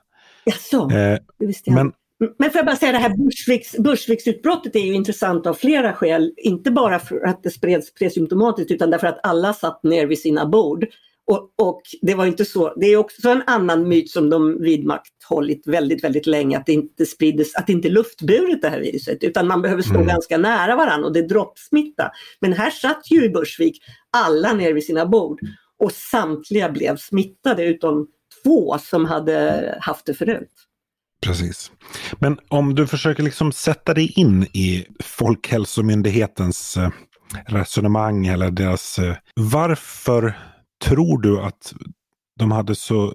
Jaså, 0.45 0.81
eh, 0.91 1.17
det 1.39 1.45
visste 1.45 1.69
jag. 1.69 1.75
Men, 1.75 1.91
men 2.39 2.51
får 2.51 2.59
jag 2.59 2.65
bara 2.65 2.75
säga 2.75 2.91
det 2.91 2.97
här 2.97 3.17
Bursviks, 3.17 3.77
Bursviksutbrottet 3.77 4.75
är 4.75 4.79
ju 4.79 4.93
intressant 4.93 5.47
av 5.47 5.53
flera 5.53 5.93
skäl. 5.93 6.33
Inte 6.37 6.71
bara 6.71 6.99
för 6.99 7.27
att 7.27 7.43
det 7.43 7.51
spreds 7.51 7.93
presymptomatiskt 7.93 8.71
utan 8.71 8.89
därför 8.89 9.07
att 9.07 9.19
alla 9.23 9.53
satt 9.53 9.83
ner 9.83 10.07
vid 10.07 10.19
sina 10.19 10.45
bord 10.45 10.85
och, 11.29 11.53
och, 11.57 11.81
det 12.01 12.15
var 12.15 12.25
inte 12.25 12.45
så, 12.45 12.73
det 12.75 12.85
är 12.85 12.97
också 12.97 13.29
en 13.29 13.43
annan 13.47 13.87
myt 13.87 14.11
som 14.11 14.29
de 14.29 14.61
vidmakthållit 14.61 15.67
väldigt, 15.67 16.03
väldigt 16.03 16.25
länge, 16.25 16.57
att 16.57 16.65
det 16.65 16.73
inte 16.73 17.05
sprids, 17.05 17.55
att 17.55 17.67
det 17.67 17.73
inte 17.73 17.87
är 17.87 17.91
luftburet 17.91 18.61
det 18.61 18.69
här 18.69 18.79
viruset, 18.79 19.23
utan 19.23 19.47
man 19.47 19.61
behöver 19.61 19.81
stå 19.81 19.95
mm. 19.95 20.07
ganska 20.07 20.37
nära 20.37 20.75
varandra 20.75 21.07
och 21.07 21.13
det 21.13 21.19
är 21.19 21.27
droppsmitta. 21.27 22.11
Men 22.41 22.53
här 22.53 22.69
satt 22.69 23.11
ju 23.11 23.25
i 23.25 23.29
Bursvik 23.29 23.77
alla 24.17 24.53
ner 24.53 24.73
vid 24.73 24.85
sina 24.85 25.05
bord 25.05 25.39
och 25.79 25.91
samtliga 25.91 26.69
blev 26.69 26.97
smittade 26.97 27.65
utom 27.65 28.07
två 28.43 28.77
som 28.77 29.05
hade 29.05 29.77
haft 29.81 30.05
det 30.05 30.13
förut. 30.13 30.53
Precis. 31.21 31.71
Men 32.19 32.39
om 32.47 32.75
du 32.75 32.87
försöker 32.87 33.23
liksom 33.23 33.51
sätta 33.51 33.93
dig 33.93 34.13
in 34.15 34.43
i 34.43 34.85
Folkhälsomyndighetens 35.03 36.77
eh, 36.77 36.89
resonemang 37.45 38.27
eller 38.27 38.51
deras... 38.51 38.99
Eh, 38.99 39.15
varför 39.35 40.35
tror 40.85 41.21
du 41.21 41.41
att 41.41 41.73
de 42.39 42.51
hade 42.51 42.75
så 42.75 43.13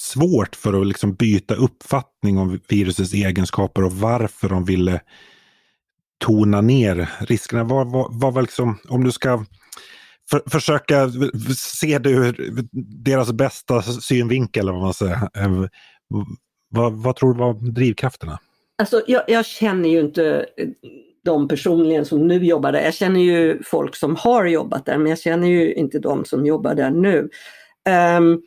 svårt 0.00 0.56
för 0.56 0.80
att 0.80 0.86
liksom 0.86 1.14
byta 1.14 1.54
uppfattning 1.54 2.38
om 2.38 2.60
virusets 2.68 3.14
egenskaper 3.14 3.84
och 3.84 3.92
varför 3.92 4.48
de 4.48 4.64
ville 4.64 5.00
tona 6.18 6.60
ner 6.60 7.10
riskerna? 7.20 7.64
Var, 7.64 7.84
var, 7.84 8.32
var, 8.32 8.42
liksom, 8.42 8.78
om 8.88 9.04
du 9.04 9.12
ska 9.12 9.44
för, 10.30 10.42
försöka 10.50 11.10
se 11.56 11.98
det 11.98 12.10
ur 12.10 12.68
deras 13.04 13.32
bästa 13.32 13.82
synvinkel, 13.82 14.60
eller 14.60 14.72
vad 14.72 14.82
man 14.82 14.94
säger. 14.94 15.14
Eh, 15.14 15.64
vad, 16.68 16.92
vad 16.92 17.16
tror 17.16 17.32
du 17.32 17.38
var 17.38 17.72
drivkrafterna? 17.72 18.38
Alltså, 18.78 19.02
jag, 19.06 19.22
jag, 19.28 19.46
känner 19.46 19.88
ju 19.88 20.00
inte 20.00 20.46
eh, 20.56 20.68
de 21.24 21.48
personligen 21.48 22.04
som 22.04 22.28
nu 22.28 22.44
jobbar 22.44 22.72
där. 22.72 22.80
Jag 22.82 22.94
känner 22.94 23.20
ju 23.20 23.62
folk 23.62 23.96
som 23.96 24.16
har 24.16 24.46
jobbat 24.46 24.86
där 24.86 24.98
men 24.98 25.06
jag 25.10 25.18
känner 25.18 25.48
ju 25.48 25.74
inte 25.74 25.98
de 25.98 26.24
som 26.24 26.46
jobbar 26.46 26.74
där 26.74 26.90
nu. 26.90 27.28
Um, 28.18 28.42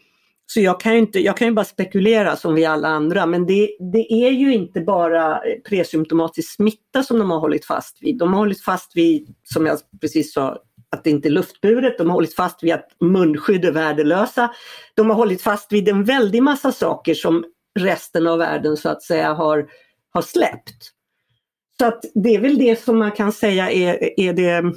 så 0.46 0.60
jag 0.60 0.80
kan, 0.80 0.94
ju 0.94 1.00
inte, 1.00 1.20
jag 1.20 1.38
kan 1.38 1.48
ju 1.48 1.54
bara 1.54 1.66
spekulera 1.66 2.36
som 2.36 2.56
vi 2.56 2.66
alla 2.66 2.88
andra 2.88 3.26
men 3.26 3.46
det, 3.46 3.70
det 3.94 4.14
är 4.14 4.32
ju 4.32 4.54
inte 4.54 4.82
bara 4.82 5.42
presymptomatisk 5.70 6.56
smitta 6.56 7.04
som 7.04 7.20
de 7.20 7.32
har 7.32 7.40
hållit 7.40 7.66
fast 7.66 7.98
vid. 8.02 8.18
De 8.18 8.34
har 8.34 8.40
hållit 8.40 8.64
fast 8.64 8.96
vid, 8.96 9.36
som 9.44 9.66
jag 9.66 9.78
precis 10.02 10.34
sa, 10.34 10.58
att 10.92 11.04
det 11.04 11.10
inte 11.10 11.28
är 11.28 11.32
luftburet. 11.32 11.98
De 11.98 12.08
har 12.08 12.14
hållit 12.14 12.36
fast 12.36 12.64
vid 12.64 12.74
att 12.74 12.88
munskydd 13.00 13.66
är 13.66 13.72
värdelösa. 13.72 14.52
De 14.96 15.10
har 15.10 15.18
hållit 15.18 15.42
fast 15.42 15.72
vid 15.72 15.90
en 15.90 16.04
väldig 16.04 16.44
massa 16.44 16.72
saker 16.72 17.14
som 17.14 17.46
resten 17.80 18.28
av 18.28 18.38
världen 18.38 18.78
så 18.78 18.90
att 18.90 19.04
säga 19.04 19.34
har, 19.34 19.70
har 20.14 20.22
släppt. 20.22 20.92
Så 21.82 21.88
att 21.88 22.06
det 22.14 22.36
är 22.36 22.40
väl 22.40 22.58
det 22.58 22.84
som 22.84 23.00
man 23.00 23.12
kan 23.12 23.32
säga 23.32 23.72
är, 23.72 24.20
är 24.20 24.34
det, 24.34 24.74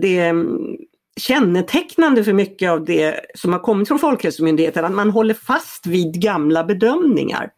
det 0.00 0.32
kännetecknande 1.20 2.24
för 2.24 2.32
mycket 2.32 2.70
av 2.70 2.84
det 2.84 3.20
som 3.34 3.52
har 3.52 3.60
kommit 3.60 3.88
från 3.88 3.98
Folkhälsomyndigheten, 3.98 4.84
att 4.84 4.92
man 4.92 5.10
håller 5.10 5.34
fast 5.34 5.86
vid 5.86 6.14
gamla 6.14 6.64
bedömningar. 6.64 7.50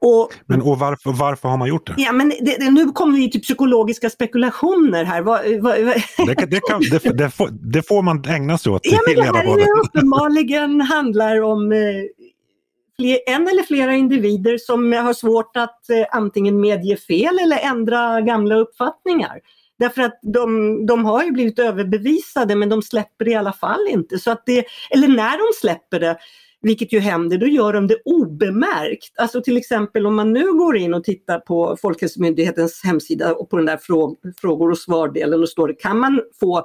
Och, 0.00 0.28
men 0.46 0.62
och 0.62 0.78
varför, 0.78 1.12
varför 1.12 1.48
har 1.48 1.56
man 1.56 1.68
gjort 1.68 1.86
det? 1.86 1.94
Ja, 1.96 2.12
men 2.12 2.28
det, 2.28 2.56
det, 2.58 2.70
nu 2.70 2.86
kommer 2.86 3.18
vi 3.18 3.30
till 3.30 3.42
psykologiska 3.42 4.10
spekulationer 4.10 5.04
här. 5.04 5.22
Va, 5.22 5.40
va, 5.60 5.74
va. 5.84 5.94
Det, 6.26 6.46
det, 6.46 6.60
kan, 6.68 6.80
det, 6.90 7.00
får, 7.30 7.48
det, 7.72 7.82
får, 7.82 8.02
man 8.02 8.24
ägna 8.24 8.58
sig 8.58 8.72
åt 8.72 8.80
ja, 8.84 8.98
men 9.06 9.16
Det 9.16 9.22
här 9.22 9.60
är 9.60 9.80
uppenbarligen 9.84 10.80
handlar 10.80 11.42
om 11.42 11.72
eh, 11.72 11.78
en 13.26 13.48
eller 13.48 13.62
flera 13.62 13.94
individer 13.94 14.58
som 14.58 14.92
har 14.92 15.12
svårt 15.12 15.56
att 15.56 15.90
eh, 15.90 16.06
antingen 16.10 16.60
medge 16.60 16.96
fel 16.96 17.38
eller 17.38 17.58
ändra 17.58 18.20
gamla 18.20 18.54
uppfattningar. 18.54 19.40
Därför 19.78 20.02
att 20.02 20.18
de, 20.22 20.86
de 20.86 21.04
har 21.04 21.24
ju 21.24 21.30
blivit 21.30 21.58
överbevisade 21.58 22.56
men 22.56 22.68
de 22.68 22.82
släpper 22.82 23.24
det 23.24 23.30
i 23.30 23.34
alla 23.34 23.52
fall 23.52 23.86
inte. 23.90 24.18
Så 24.18 24.30
att 24.30 24.42
det, 24.46 24.64
eller 24.90 25.08
när 25.08 25.38
de 25.38 25.60
släpper 25.60 26.00
det, 26.00 26.16
vilket 26.62 26.92
ju 26.92 26.98
händer, 26.98 27.38
då 27.38 27.46
gör 27.46 27.72
de 27.72 27.86
det 27.86 27.96
obemärkt. 28.04 29.18
Alltså 29.18 29.42
till 29.42 29.56
exempel 29.56 30.06
om 30.06 30.14
man 30.14 30.32
nu 30.32 30.52
går 30.52 30.76
in 30.76 30.94
och 30.94 31.04
tittar 31.04 31.38
på 31.38 31.76
Folkhälsomyndighetens 31.80 32.80
hemsida 32.84 33.34
och 33.34 33.50
på 33.50 33.56
den 33.56 33.66
där 33.66 33.78
frågor 34.40 34.70
och 34.70 34.78
svardelen 34.78 35.42
och 35.42 35.48
står 35.48 35.68
det 35.68 35.74
kan 35.74 35.98
man 35.98 36.20
få 36.40 36.64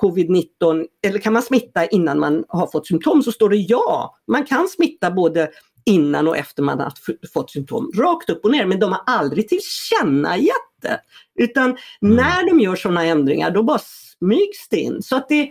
covid-19 0.00 0.86
eller 1.06 1.18
kan 1.18 1.32
man 1.32 1.42
smitta 1.42 1.86
innan 1.86 2.18
man 2.18 2.44
har 2.48 2.66
fått 2.66 2.86
symptom 2.86 3.22
så 3.22 3.32
står 3.32 3.48
det 3.48 3.56
ja, 3.56 4.16
man 4.26 4.46
kan 4.46 4.68
smitta 4.68 5.10
både 5.10 5.48
innan 5.88 6.28
och 6.28 6.36
efter 6.36 6.62
man 6.62 6.80
har 6.80 6.92
fått 7.32 7.50
symptom, 7.50 7.92
rakt 7.94 8.30
upp 8.30 8.44
och 8.44 8.50
ner. 8.50 8.66
Men 8.66 8.80
de 8.80 8.92
har 8.92 9.02
aldrig 9.06 9.48
tillkännagett 9.48 10.52
det. 10.82 11.00
Utan 11.38 11.64
mm. 11.64 11.76
när 12.16 12.46
de 12.46 12.60
gör 12.60 12.76
sådana 12.76 13.04
ändringar 13.04 13.50
då 13.50 13.62
bara 13.62 13.78
smygs 13.78 14.68
det 14.70 14.76
in. 14.76 15.02
Så 15.02 15.16
att 15.16 15.28
det, 15.28 15.50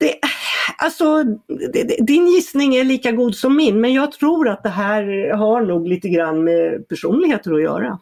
det, 0.00 0.14
alltså, 0.78 1.24
det, 1.72 2.06
din 2.06 2.28
gissning 2.28 2.74
är 2.74 2.84
lika 2.84 3.12
god 3.12 3.34
som 3.36 3.56
min 3.56 3.80
men 3.80 3.92
jag 3.92 4.12
tror 4.12 4.48
att 4.48 4.62
det 4.62 4.68
här 4.68 5.30
har 5.36 5.60
nog 5.60 5.88
lite 5.88 6.08
grann 6.08 6.44
med 6.44 6.88
personligheter 6.88 7.52
att 7.52 7.62
göra. 7.62 7.98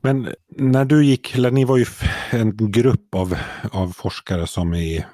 Men 0.00 0.28
när 0.48 0.84
du 0.84 1.04
gick, 1.04 1.34
eller 1.34 1.50
ni 1.50 1.64
var 1.64 1.76
ju 1.76 1.86
en 2.30 2.56
grupp 2.56 3.14
av, 3.14 3.36
av 3.72 3.88
forskare 3.88 4.46
som 4.46 4.74
i, 4.74 5.04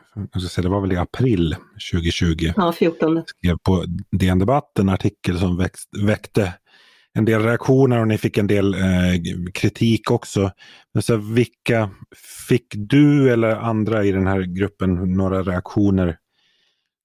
det 0.56 0.68
var 0.68 0.80
väl 0.80 0.92
i 0.92 0.96
april 0.96 1.56
2020, 1.92 2.52
ja, 2.56 2.72
14. 2.72 3.22
skrev 3.26 3.56
på 3.62 3.84
DN 4.12 4.38
Debatt 4.38 4.78
en 4.78 4.88
artikel 4.88 5.38
som 5.38 5.56
växt, 5.56 5.88
väckte 6.02 6.54
en 7.12 7.24
del 7.24 7.42
reaktioner 7.42 8.00
och 8.00 8.08
ni 8.08 8.18
fick 8.18 8.38
en 8.38 8.46
del 8.46 8.74
eh, 8.74 8.80
kritik 9.54 10.10
också. 10.10 10.50
Men 10.94 11.02
så 11.02 11.16
vilka 11.16 11.90
fick 12.48 12.66
du 12.76 13.32
eller 13.32 13.56
andra 13.56 14.04
i 14.04 14.12
den 14.12 14.26
här 14.26 14.40
gruppen 14.40 15.16
några 15.16 15.42
reaktioner 15.42 16.16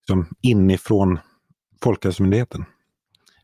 som 0.07 0.27
inifrån 0.41 1.19
Folkhälsomyndigheten? 1.83 2.65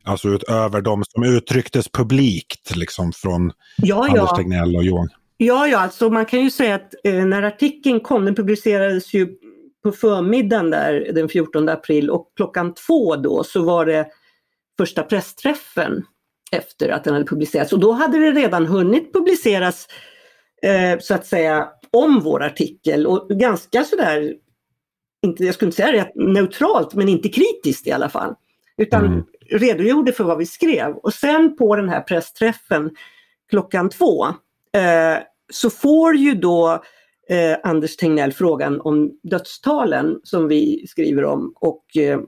Alltså 0.04 0.28
utöver 0.28 0.82
de 0.82 1.04
som 1.08 1.24
uttrycktes 1.24 1.90
publikt 1.90 2.76
liksom 2.76 3.12
från 3.14 3.52
ja, 3.78 4.06
Anders 4.06 4.30
ja. 4.30 4.36
Tegnell 4.36 4.76
och 4.76 4.84
Johan? 4.84 5.10
Ja, 5.38 5.68
ja, 5.68 5.78
alltså 5.78 6.10
man 6.10 6.26
kan 6.26 6.42
ju 6.42 6.52
säga 6.52 6.76
att 6.76 6.94
eh, 7.04 7.26
när 7.26 7.44
artikeln 7.44 8.00
kom, 8.00 8.26
den 8.26 8.36
publicerades 8.36 9.14
ju 9.14 9.36
på 9.84 9.92
förmiddagen 9.92 10.70
där 10.70 11.12
den 11.14 11.30
14 11.30 11.70
april 11.70 12.10
och 12.10 12.32
klockan 12.36 12.74
två 12.74 13.16
då 13.16 13.44
så 13.44 13.64
var 13.64 13.86
det 13.86 14.08
första 14.78 15.04
pressträffen 15.04 16.04
efter 16.52 16.90
att 16.90 17.04
den 17.04 17.14
hade 17.14 17.26
publicerats 17.26 17.74
och 17.74 17.80
då 17.80 17.92
hade 17.92 18.18
det 18.20 18.32
redan 18.32 18.66
hunnit 18.66 19.14
publiceras 19.14 19.88
eh, 20.62 21.00
så 21.00 21.14
att 21.14 21.26
säga 21.26 21.68
om 21.92 22.20
vår 22.20 22.44
artikel 22.44 23.08
och 23.08 23.30
ganska 23.30 23.84
sådär, 23.84 24.34
inte, 25.26 25.46
jag 25.46 25.56
skulle 25.56 25.68
inte 25.68 25.82
säga 25.82 25.92
det 25.92 26.24
neutralt 26.24 26.94
men 26.94 27.10
inte 27.10 27.30
kritiskt 27.30 27.88
i 27.88 27.92
alla 27.92 28.10
fall. 28.10 28.36
Utan 28.78 29.06
mm. 29.06 29.24
redogjorde 29.50 30.12
för 30.12 30.24
vad 30.24 30.38
vi 30.38 30.46
skrev 30.46 30.96
och 30.96 31.14
sen 31.14 31.56
på 31.56 31.76
den 31.76 31.90
här 31.90 32.02
pressträffen 32.02 32.90
klockan 33.50 33.90
två 33.90 34.26
eh, 34.74 35.18
så 35.54 35.70
får 35.70 36.16
ju 36.16 36.36
då 36.36 36.84
eh, 37.30 37.58
Anders 37.64 37.96
Tegnell 37.96 38.34
frågan 38.34 38.82
om 38.82 39.12
dödstalen 39.24 40.20
som 40.24 40.48
vi 40.48 40.86
skriver 40.88 41.26
om 41.26 41.54
och 41.56 41.98
eh, 41.98 42.20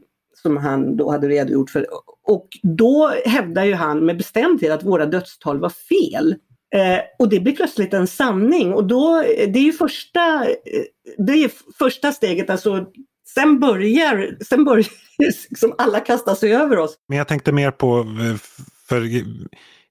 som 0.44 0.58
han 0.58 0.98
då 0.98 1.12
hade 1.12 1.28
redogjort 1.28 1.70
för. 1.70 1.88
Och 2.28 2.48
då 2.64 3.14
hävdar 3.26 3.64
ju 3.64 3.74
han 3.74 4.06
med 4.06 4.18
bestämdhet 4.18 4.72
att 4.72 4.84
våra 4.84 5.06
dödstal 5.06 5.60
var 5.60 5.70
fel. 5.70 6.36
Eh, 6.76 7.00
och 7.20 7.30
det 7.30 7.40
blir 7.40 7.56
plötsligt 7.56 7.94
en 7.94 8.08
sanning 8.08 8.74
och 8.74 8.88
då, 8.88 9.22
det 9.22 9.60
är 9.60 9.64
ju 9.64 9.74
första, 9.74 10.46
eh, 10.46 10.84
det 11.18 11.34
är 11.34 11.52
första 11.78 12.12
steget, 12.12 12.50
alltså 12.50 12.86
sen 13.34 13.60
börjar, 13.60 14.38
sen 14.50 14.64
börjar 14.64 14.88
liksom 15.20 15.76
alla 15.78 16.00
kasta 16.00 16.36
sig 16.36 16.54
över 16.54 16.78
oss. 16.78 16.96
Men 17.08 17.18
jag 17.18 17.28
tänkte 17.28 17.52
mer 17.52 17.72
på, 17.72 18.00
eh, 18.00 18.38
för 18.88 19.10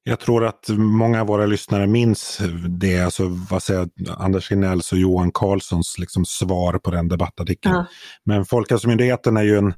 jag 0.05 0.21
tror 0.21 0.45
att 0.45 0.69
många 0.69 1.21
av 1.21 1.27
våra 1.27 1.47
lyssnare 1.47 1.87
minns 1.87 2.41
det, 2.69 3.01
alltså 3.01 3.25
vad 3.51 3.63
säger 3.63 3.89
Anders 4.19 4.51
Hinells 4.51 4.93
och 4.93 4.99
Johan 4.99 5.33
Carlssons 5.33 5.99
liksom 5.99 6.25
svar 6.25 6.79
på 6.79 6.91
den 6.91 7.09
debattartikeln. 7.09 7.75
Ja. 7.75 7.87
Men 8.25 8.45
Folkhälsomyndigheten 8.45 9.37
är 9.37 9.43
ju 9.43 9.59
en 9.59 9.75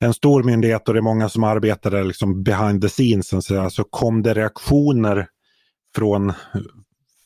en 0.00 0.14
stor 0.14 0.42
myndighet 0.42 0.88
och 0.88 0.94
det 0.94 1.00
är 1.00 1.02
många 1.02 1.28
som 1.28 1.44
arbetar 1.44 1.90
där 1.90 2.04
liksom 2.04 2.42
behind 2.42 2.82
the 2.82 2.88
scenes. 2.88 3.46
Så 3.46 3.60
alltså 3.60 3.84
kom 3.84 4.22
det 4.22 4.34
reaktioner 4.34 5.26
från, 5.94 6.32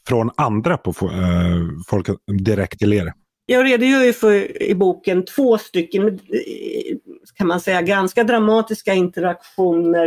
från 0.09 0.31
andra 0.37 0.77
på 0.77 0.91
uh, 0.91 1.69
folk 1.87 2.09
direkt 2.45 2.79
till 2.79 2.93
er? 2.93 3.13
Jag 3.47 3.67
redogör 3.67 4.05
ju 4.05 4.13
för 4.13 4.63
i 4.63 4.75
boken 4.75 5.25
två 5.25 5.59
stycken, 5.59 6.09
eh, 6.09 6.97
kan 7.35 7.47
man 7.47 7.61
säga, 7.61 7.83
ganska 7.83 8.25
dramatiska 8.25 8.95
interaktioner 8.95 10.07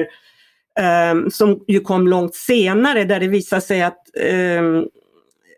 eh, 0.80 1.30
som 1.32 1.64
ju 1.68 1.80
kom 1.80 2.08
långt 2.08 2.36
senare 2.36 3.04
där 3.04 3.20
det 3.20 3.28
visar 3.28 3.60
sig 3.60 3.84
att 3.84 4.18
eh, 4.20 4.64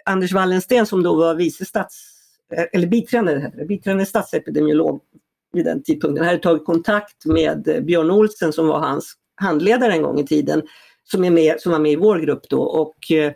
Anders 0.05 0.33
Wallensten 0.33 0.85
som 0.85 1.03
då 1.03 1.15
var 1.15 1.35
vice 1.35 1.65
stats, 1.65 2.13
eh, 2.53 2.65
eller 2.73 2.87
biträdande, 2.87 3.65
biträdande 3.65 4.05
statsepidemiolog 4.05 5.01
vid 5.53 5.65
den 5.65 5.83
tidpunkten 5.83 6.25
hade 6.25 6.37
tagit 6.37 6.65
kontakt 6.65 7.25
med 7.25 7.67
eh, 7.67 7.81
Björn 7.81 8.11
Olsen 8.11 8.53
som 8.53 8.67
var 8.67 8.79
hans 8.79 9.13
handledare 9.35 9.93
en 9.93 10.01
gång 10.01 10.19
i 10.19 10.27
tiden, 10.27 10.63
som, 11.03 11.23
är 11.23 11.31
med, 11.31 11.61
som 11.61 11.71
var 11.71 11.79
med 11.79 11.91
i 11.91 11.95
vår 11.95 12.19
grupp 12.19 12.49
då 12.49 12.61
och 12.61 13.11
eh, 13.11 13.31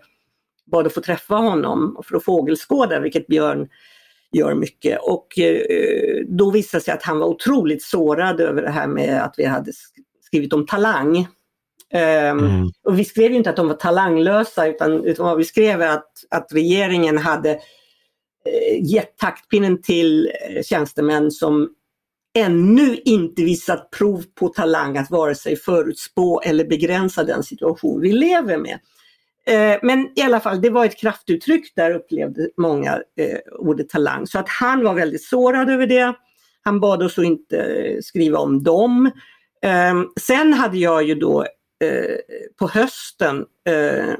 bad 0.72 0.88
att 0.88 0.94
få 0.94 1.02
träffa 1.02 1.36
honom 1.36 2.02
för 2.08 2.18
att 2.18 2.24
fågelskåda, 2.24 3.00
vilket 3.00 3.28
Björn 3.28 3.70
gör 4.32 4.56
mycket. 4.56 5.00
Och 5.02 5.40
eh, 5.40 6.26
då 6.28 6.52
visade 6.52 6.80
det 6.80 6.86
sig 6.86 6.94
att 6.94 7.04
han 7.04 7.20
var 7.20 7.28
otroligt 7.28 7.84
sårad 7.84 8.42
över 8.42 8.62
det 8.62 8.72
här 8.72 8.88
med 8.88 9.24
att 9.24 9.34
vi 9.38 9.46
hade 9.46 9.72
skrivit 10.26 10.54
om 10.54 10.66
talang. 10.66 11.28
Um, 11.94 12.40
mm. 12.40 12.70
Och 12.84 13.00
vi 13.00 13.06
skrev 13.06 13.32
inte 13.32 13.50
att 13.50 13.56
de 13.56 13.68
var 13.68 13.76
talanglösa 13.76 14.68
utan, 14.68 15.06
utan 15.06 15.26
vad 15.26 15.38
vi 15.38 15.44
skrev 15.44 15.82
är 15.82 15.88
att, 15.88 16.12
att 16.30 16.48
regeringen 16.54 17.18
hade 17.18 17.50
eh, 17.52 18.84
gett 18.84 19.18
taktpinnen 19.18 19.82
till 19.82 20.32
eh, 20.50 20.64
tjänstemän 20.64 21.32
som 21.32 21.70
ännu 22.38 22.98
inte 23.06 23.44
visat 23.44 23.90
prov 23.90 24.24
på 24.40 24.48
talang 24.48 24.98
att 24.98 25.12
vare 25.12 25.36
sig 25.36 25.56
förutspå 25.56 26.42
eller 26.42 26.66
begränsa 26.66 27.24
den 27.24 27.44
situation 27.44 28.02
vi 28.02 28.12
lever 28.12 28.58
med. 28.58 28.80
Eh, 29.48 29.80
men 29.82 30.10
i 30.16 30.22
alla 30.22 30.40
fall, 30.40 30.62
det 30.62 30.70
var 30.70 30.86
ett 30.86 30.98
kraftuttryck 30.98 31.76
där 31.76 31.92
upplevde 31.92 32.50
många 32.58 32.94
eh, 33.18 33.38
ordet 33.60 33.90
talang. 33.90 34.28
Så 34.28 34.40
att 34.40 34.50
han 34.50 34.84
var 34.84 34.94
väldigt 34.94 35.24
sårad 35.24 35.70
över 35.70 35.88
det. 35.88 36.14
Han 36.64 36.80
bad 36.80 37.04
oss 37.04 37.18
att 37.18 37.26
inte 37.26 37.58
eh, 37.58 38.00
skriva 38.02 38.40
om 38.40 38.64
dem. 38.64 39.12
Eh, 39.62 40.02
sen 40.20 40.54
hade 40.54 40.78
jag 40.78 41.04
ju 41.04 41.16
då 41.16 41.42
eh, 41.84 42.18
på 42.60 42.68
hösten 42.68 43.46
eh, 43.70 44.16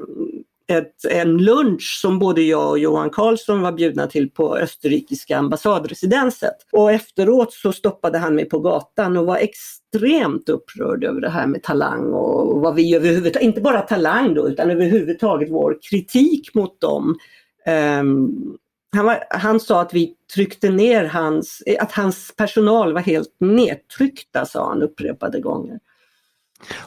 ett, 0.78 1.04
en 1.10 1.38
lunch 1.38 1.98
som 2.02 2.18
både 2.18 2.42
jag 2.42 2.70
och 2.70 2.78
Johan 2.78 3.10
Karlsson 3.10 3.60
var 3.60 3.72
bjudna 3.72 4.06
till 4.06 4.30
på 4.30 4.56
österrikiska 4.56 5.38
ambassadresidenset. 5.38 6.54
Och 6.72 6.92
efteråt 6.92 7.52
så 7.52 7.72
stoppade 7.72 8.18
han 8.18 8.34
mig 8.34 8.44
på 8.44 8.58
gatan 8.58 9.16
och 9.16 9.26
var 9.26 9.36
extremt 9.36 10.48
upprörd 10.48 11.04
över 11.04 11.20
det 11.20 11.30
här 11.30 11.46
med 11.46 11.62
talang 11.62 12.12
och 12.12 12.60
vad 12.60 12.74
vi 12.74 12.94
överhuvudtaget, 12.94 13.46
inte 13.46 13.60
bara 13.60 13.80
talang 13.80 14.34
då, 14.34 14.48
utan 14.48 14.70
överhuvudtaget 14.70 15.50
vår 15.50 15.78
kritik 15.90 16.54
mot 16.54 16.80
dem. 16.80 17.18
Um, 18.00 18.58
han, 18.96 19.04
var, 19.06 19.24
han, 19.30 19.60
sa 19.60 19.80
att 19.80 19.94
vi 19.94 20.14
tryckte 20.34 20.70
ner 20.70 21.04
hans, 21.04 21.62
att 21.80 21.92
hans 21.92 22.34
personal 22.36 22.92
var 22.92 23.00
helt 23.00 23.36
nedtryckta 23.40 24.46
sa 24.46 24.68
han 24.68 24.82
upprepade 24.82 25.40
gånger. 25.40 25.78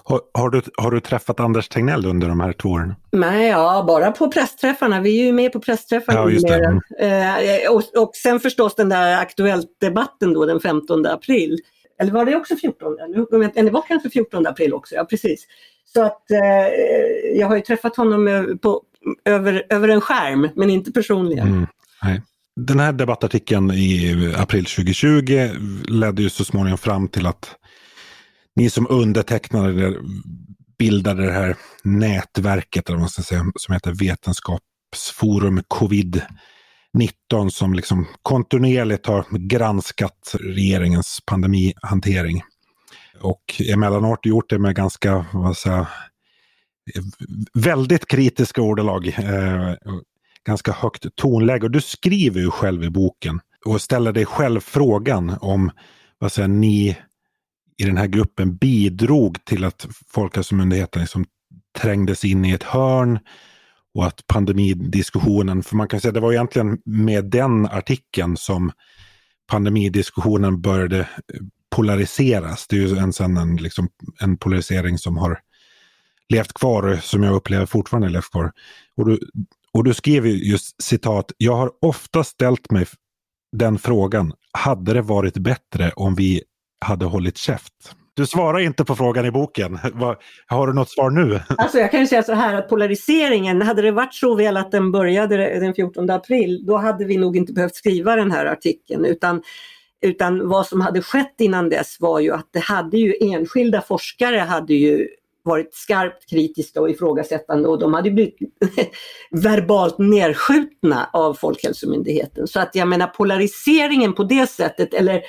Har, 0.04 0.22
har, 0.34 0.50
du, 0.50 0.62
har 0.78 0.92
du 0.92 1.00
träffat 1.00 1.40
Anders 1.40 1.70
Tegnell 1.70 2.06
under 2.06 2.28
de 2.28 2.40
här 2.40 2.54
två 2.54 2.70
åren? 2.70 2.96
Nej, 3.12 3.48
ja, 3.48 3.84
bara 3.88 4.12
på 4.12 4.32
pressträffarna. 4.32 5.02
Vi 5.02 5.20
är 5.22 5.26
ju 5.26 5.32
med 5.32 5.54
på 5.54 5.60
pressträffarna. 5.60 6.20
Ja, 6.20 6.30
just 6.30 6.48
det. 6.48 6.80
Mm. 7.00 7.66
Eh, 7.66 7.72
och, 7.72 8.04
och 8.04 8.12
sen 8.16 8.40
förstås 8.40 8.76
den 8.76 8.90
där 8.90 9.18
Aktuellt-debatten 9.18 10.34
då 10.34 10.46
den 10.46 10.60
15 10.60 11.06
april. 11.06 11.60
Eller 12.00 12.12
var 12.12 12.26
det 12.26 12.36
också 12.36 12.56
14? 12.56 12.96
Det 13.56 13.70
var 13.70 13.88
kanske 13.88 14.10
14 14.10 14.48
april 14.48 14.74
också, 14.74 14.96
ja 14.96 15.06
precis. 15.06 15.48
Så 15.94 16.04
att 16.04 16.32
eh, 16.32 17.38
jag 17.40 17.48
har 17.48 17.56
ju 17.56 17.62
träffat 17.62 17.96
honom 17.96 18.58
på, 18.62 18.82
över, 19.26 19.66
över 19.70 19.88
en 19.88 20.02
skärm, 20.02 20.50
men 20.56 20.70
inte 20.70 20.92
personligen. 20.92 21.48
Mm, 21.48 21.68
nej. 22.04 22.22
Den 22.56 22.80
här 22.80 22.94
debattartikeln 22.94 23.72
i 23.72 24.34
april 24.38 24.66
2020 24.66 25.50
ledde 25.88 26.22
ju 26.22 26.30
så 26.30 26.46
småningom 26.46 26.78
fram 26.78 27.08
till 27.08 27.28
att 27.28 27.56
ni 28.56 28.70
som 28.70 28.88
undertecknade 28.90 29.74
det 29.74 29.98
bildade 30.78 31.26
det 31.26 31.32
här 31.32 31.56
nätverket, 31.84 32.90
eller 32.90 33.00
man 33.00 33.10
ska 33.10 33.22
säga, 33.22 33.46
som 33.56 33.74
heter 33.74 33.94
Vetenskapsforum 33.94 35.60
Covid-19 35.60 37.50
som 37.50 37.74
liksom 37.74 38.08
kontinuerligt 38.22 39.06
har 39.06 39.26
granskat 39.48 40.36
regeringens 40.40 41.20
pandemihantering. 41.26 42.44
Och 43.22 43.62
emellanåt 43.74 44.26
gjort 44.26 44.50
det 44.50 44.60
med 44.60 44.76
ganska, 44.76 45.26
vad 45.34 45.58
säga, 45.58 45.88
väldigt 47.54 48.08
kritiska 48.08 48.62
ordalag. 48.62 49.08
Eh, 49.08 49.74
ganska 50.46 50.72
högt 50.72 51.16
tonläge. 51.16 51.66
Och 51.66 51.72
du 51.72 51.82
skriver 51.82 52.42
ju 52.42 52.52
själv 52.52 52.84
i 52.84 52.90
boken 52.90 53.40
och 53.66 53.82
ställer 53.82 54.12
dig 54.12 54.26
själv 54.26 54.60
frågan 54.60 55.38
om 55.42 55.72
vad 56.18 56.32
säger, 56.32 56.48
ni 56.48 56.98
i 57.78 57.84
den 57.84 57.98
här 57.98 58.08
gruppen 58.08 58.58
bidrog 58.58 59.46
till 59.46 59.64
att 59.64 59.88
Folkhälsomyndigheten 60.08 61.02
liksom 61.02 61.26
trängdes 61.78 62.26
in 62.26 62.46
i 62.46 62.52
ett 62.52 62.64
hörn 62.64 63.20
och 63.94 64.06
att 64.06 64.28
pandemidiskussionen, 64.28 65.64
för 65.64 65.76
man 65.76 65.88
kan 65.88 66.02
säga 66.02 66.10
att 66.10 66.14
det 66.14 66.20
var 66.20 66.34
egentligen 66.34 66.78
med 66.86 67.26
den 67.26 67.66
artikeln 67.66 68.38
som 68.38 68.72
pandemidiskussionen 69.48 70.62
började 70.62 71.00
eh, 71.00 71.06
polariseras. 71.76 72.68
Det 72.68 72.76
är 72.76 72.80
ju 72.80 72.98
en, 72.98 73.14
sen 73.14 73.38
en, 73.38 73.56
liksom, 73.56 73.90
en 74.22 74.38
polarisering 74.38 74.98
som 74.98 75.18
har 75.18 75.40
levt 76.30 76.54
kvar, 76.54 77.00
som 77.02 77.24
jag 77.24 77.36
upplever 77.36 77.66
fortfarande 77.66 78.10
levt 78.10 78.32
kvar. 78.32 78.52
Och 78.98 79.06
du, 79.06 79.20
och 79.74 79.84
du 79.84 79.94
skriver 79.94 80.30
just 80.30 80.84
citat, 80.84 81.32
jag 81.38 81.56
har 81.56 81.72
ofta 81.82 82.24
ställt 82.24 82.72
mig 82.72 82.86
den 83.52 83.80
frågan, 83.80 84.34
hade 84.52 84.94
det 84.94 85.02
varit 85.02 85.38
bättre 85.38 85.92
om 85.96 86.16
vi 86.16 86.44
hade 86.86 87.06
hållit 87.06 87.38
käft? 87.38 87.96
Du 88.14 88.26
svarar 88.26 88.60
inte 88.60 88.86
på 88.86 88.96
frågan 88.96 89.26
i 89.26 89.32
boken. 89.32 89.80
Har 90.48 90.68
du 90.68 90.74
något 90.74 90.90
svar 90.90 91.10
nu? 91.10 91.40
Alltså 91.58 91.78
jag 91.78 91.92
kan 91.92 92.00
ju 92.00 92.08
säga 92.08 92.24
så 92.24 92.34
här 92.34 92.54
att 92.54 92.70
polariseringen, 92.70 93.62
hade 93.62 93.82
det 93.82 93.92
varit 93.92 94.14
så 94.14 94.36
väl 94.36 94.58
att 94.58 94.72
den 94.72 94.92
började 94.92 95.60
den 95.60 95.74
14 95.74 96.10
april, 96.10 96.66
då 96.66 96.78
hade 96.78 97.06
vi 97.06 97.18
nog 97.18 97.38
inte 97.38 97.54
behövt 97.54 97.76
skriva 97.76 98.16
den 98.16 98.32
här 98.32 98.46
artikeln. 98.46 99.06
Utan, 99.06 99.42
utan 100.02 100.50
vad 100.50 100.68
som 100.68 100.82
hade 100.82 101.02
skett 101.02 101.36
innan 101.40 101.70
dess 101.70 101.98
var 102.00 102.20
ju 102.20 102.32
att 102.32 102.50
det 102.52 102.60
hade 102.60 102.98
ju 102.98 103.14
enskilda 103.22 103.82
forskare 103.82 104.38
hade 104.38 104.74
ju 104.74 105.08
varit 105.44 105.74
skarpt 105.74 106.30
kritiska 106.30 106.82
och 106.82 106.90
ifrågasättande 106.90 107.70
och 107.70 107.80
de 107.80 107.94
hade 107.94 108.12
blivit 108.12 108.38
verbalt 109.32 109.98
nedskjutna 109.98 111.10
av 111.14 111.34
Folkhälsomyndigheten. 111.34 112.48
Så 112.48 112.60
att 112.60 112.76
jag 112.76 112.88
menar 112.88 113.08
polariseringen 113.08 114.14
på 114.14 114.24
det 114.24 114.50
sättet 114.50 114.94
eller 114.94 115.22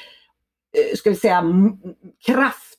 Eh, 0.77 0.97
ska 0.97 1.11
vi 1.11 1.17
säga 1.17 1.45
kraft, 2.27 2.79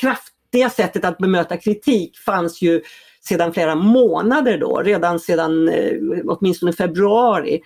kraftiga 0.00 0.70
sättet 0.70 1.04
att 1.04 1.18
bemöta 1.18 1.56
kritik 1.56 2.18
fanns 2.18 2.62
ju 2.62 2.82
sedan 3.20 3.52
flera 3.52 3.74
månader 3.74 4.58
då, 4.58 4.82
redan 4.82 5.20
sedan 5.20 5.68
eh, 5.68 5.92
åtminstone 6.26 6.72
februari. 6.72 7.60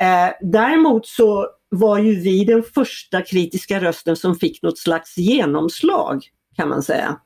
Eh, 0.00 0.32
däremot 0.40 1.06
så 1.06 1.46
var 1.68 1.98
ju 1.98 2.20
vi 2.20 2.44
den 2.44 2.62
första 2.62 3.22
kritiska 3.22 3.80
rösten 3.80 4.16
som 4.16 4.36
fick 4.36 4.62
något 4.62 4.78
slags 4.78 5.18
genomslag 5.18 6.22
kan 6.56 6.68
man 6.68 6.82
säga. 6.82 7.20